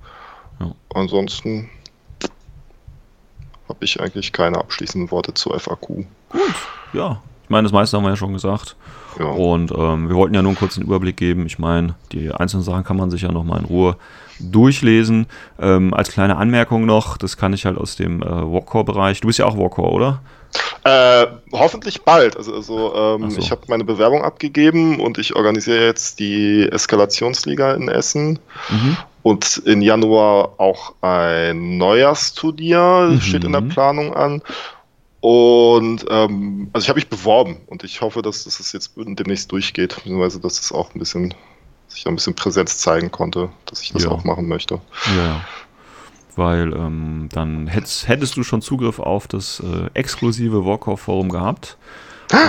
[0.60, 0.72] Ja.
[0.94, 1.70] Ansonsten
[3.70, 6.06] habe ich eigentlich keine abschließenden Worte zur FAQ.
[6.30, 6.54] Gut,
[6.94, 7.22] ja.
[7.44, 8.76] Ich meine, das meiste haben wir ja schon gesagt.
[9.20, 9.26] Ja.
[9.26, 11.46] Und ähm, wir wollten ja nur einen kurzen Überblick geben.
[11.46, 13.98] Ich meine, die einzelnen Sachen kann man sich ja nochmal in Ruhe
[14.40, 15.28] durchlesen.
[15.60, 19.20] Ähm, als kleine Anmerkung noch, das kann ich halt aus dem äh, Warcore-Bereich.
[19.22, 20.22] Du bist ja auch Warcore, oder?
[20.84, 22.36] Äh, hoffentlich bald.
[22.36, 23.40] Also, also ähm, so.
[23.40, 28.40] ich habe meine Bewerbung abgegeben und ich organisiere jetzt die Eskalationsliga in Essen.
[28.70, 28.98] Mhm.
[29.24, 33.22] Und in Januar auch ein Neujahrsturnier mhm.
[33.22, 34.42] steht in der Planung an.
[35.22, 39.50] Und ähm, also ich habe mich beworben und ich hoffe, dass, dass es jetzt demnächst
[39.54, 41.34] durchgeht, beziehungsweise dass es auch ein bisschen
[41.88, 44.10] sich ein bisschen Präsenz zeigen konnte, dass ich das ja.
[44.10, 44.82] auch machen möchte.
[45.16, 45.42] Ja.
[46.36, 51.78] Weil ähm, dann hättest, hättest du schon Zugriff auf das äh, exklusive Walkoff-Forum gehabt.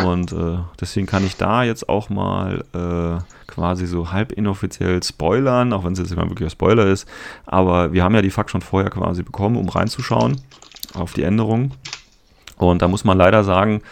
[0.07, 5.75] Und äh, deswegen kann ich da jetzt auch mal äh, quasi so halb inoffiziell spoilern,
[5.75, 7.07] auch wenn es jetzt immer wirklich ein Spoiler ist.
[7.45, 10.41] Aber wir haben ja die Fakt schon vorher quasi bekommen, um reinzuschauen
[10.95, 11.75] auf die Änderungen.
[12.57, 13.83] Und da muss man leider sagen,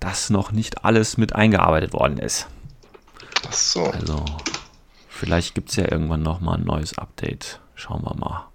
[0.00, 2.48] dass noch nicht alles mit eingearbeitet worden ist.
[3.46, 3.84] Ach so.
[3.84, 4.24] Also
[5.22, 7.60] Vielleicht gibt es ja irgendwann nochmal ein neues Update.
[7.76, 8.48] Schauen wir mal.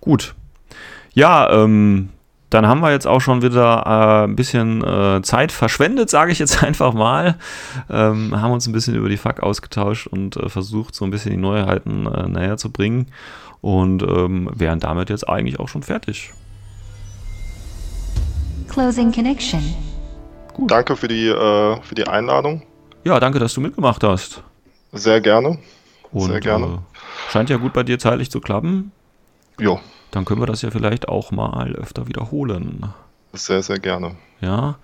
[0.00, 0.34] Gut.
[1.12, 2.10] Ja, ähm,
[2.50, 6.38] dann haben wir jetzt auch schon wieder äh, ein bisschen äh, Zeit verschwendet, sage ich
[6.38, 7.36] jetzt einfach mal.
[7.88, 11.30] Ähm, haben uns ein bisschen über die FAQ ausgetauscht und äh, versucht, so ein bisschen
[11.30, 13.06] die Neuheiten äh, näher zu bringen.
[13.60, 16.32] Und ähm, wären damit jetzt eigentlich auch schon fertig.
[18.68, 19.62] Closing Connection.
[20.54, 20.70] Gut.
[20.70, 22.62] Danke für die, äh, für die Einladung.
[23.04, 24.42] Ja, danke, dass du mitgemacht hast.
[24.92, 25.58] Sehr gerne.
[26.10, 26.66] Und, Sehr gerne.
[26.66, 28.92] Äh, scheint ja gut bei dir zeitlich zu klappen.
[29.60, 29.80] Jo.
[30.10, 32.92] Dann können wir das ja vielleicht auch mal öfter wiederholen.
[33.32, 34.16] Sehr, sehr gerne.
[34.40, 34.76] Ja.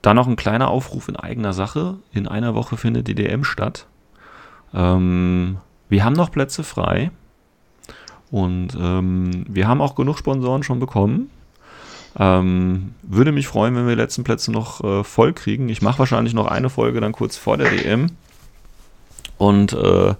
[0.00, 1.96] Dann noch ein kleiner Aufruf in eigener Sache.
[2.12, 3.86] In einer Woche findet die DM statt.
[4.74, 5.58] Ähm,
[5.88, 7.10] wir haben noch Plätze frei.
[8.30, 11.30] Und ähm, wir haben auch genug Sponsoren schon bekommen.
[12.18, 15.68] Ähm, würde mich freuen, wenn wir die letzten Plätze noch äh, voll kriegen.
[15.68, 18.06] Ich mache wahrscheinlich noch eine Folge dann kurz vor der DM.
[19.38, 20.14] Und äh,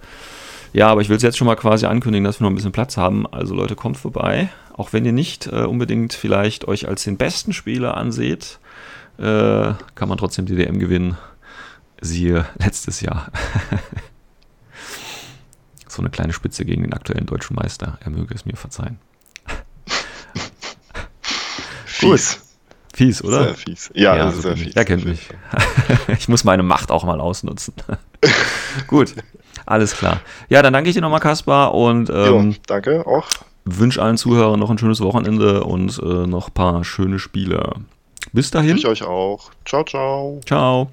[0.73, 2.71] ja, aber ich will es jetzt schon mal quasi ankündigen, dass wir noch ein bisschen
[2.71, 3.27] Platz haben.
[3.27, 4.49] Also Leute, kommt vorbei.
[4.73, 8.59] Auch wenn ihr nicht äh, unbedingt vielleicht euch als den besten Spieler anseht,
[9.19, 11.15] äh, kann man trotzdem die DM gewinnen.
[12.01, 13.31] Siehe letztes Jahr.
[15.87, 17.99] so eine kleine Spitze gegen den aktuellen deutschen Meister.
[18.03, 18.97] Er möge es mir verzeihen.
[21.85, 22.39] Fies.
[22.95, 23.43] Fies, oder?
[23.43, 23.91] Sehr fies.
[23.93, 24.75] Ja, ja sehr fies.
[24.75, 25.29] Er kennt mich.
[26.17, 27.75] ich muss meine Macht auch mal ausnutzen.
[28.87, 29.13] Gut,
[29.65, 30.21] alles klar.
[30.49, 31.73] Ja, dann danke ich dir nochmal, Kaspar.
[31.73, 33.27] Und ähm, jo, danke auch.
[33.65, 37.73] Wünsche allen Zuhörern noch ein schönes Wochenende und äh, noch ein paar schöne Spiele.
[38.33, 38.77] Bis dahin.
[38.77, 39.51] Ich euch auch.
[39.65, 40.39] Ciao, ciao.
[40.45, 40.89] Ciao.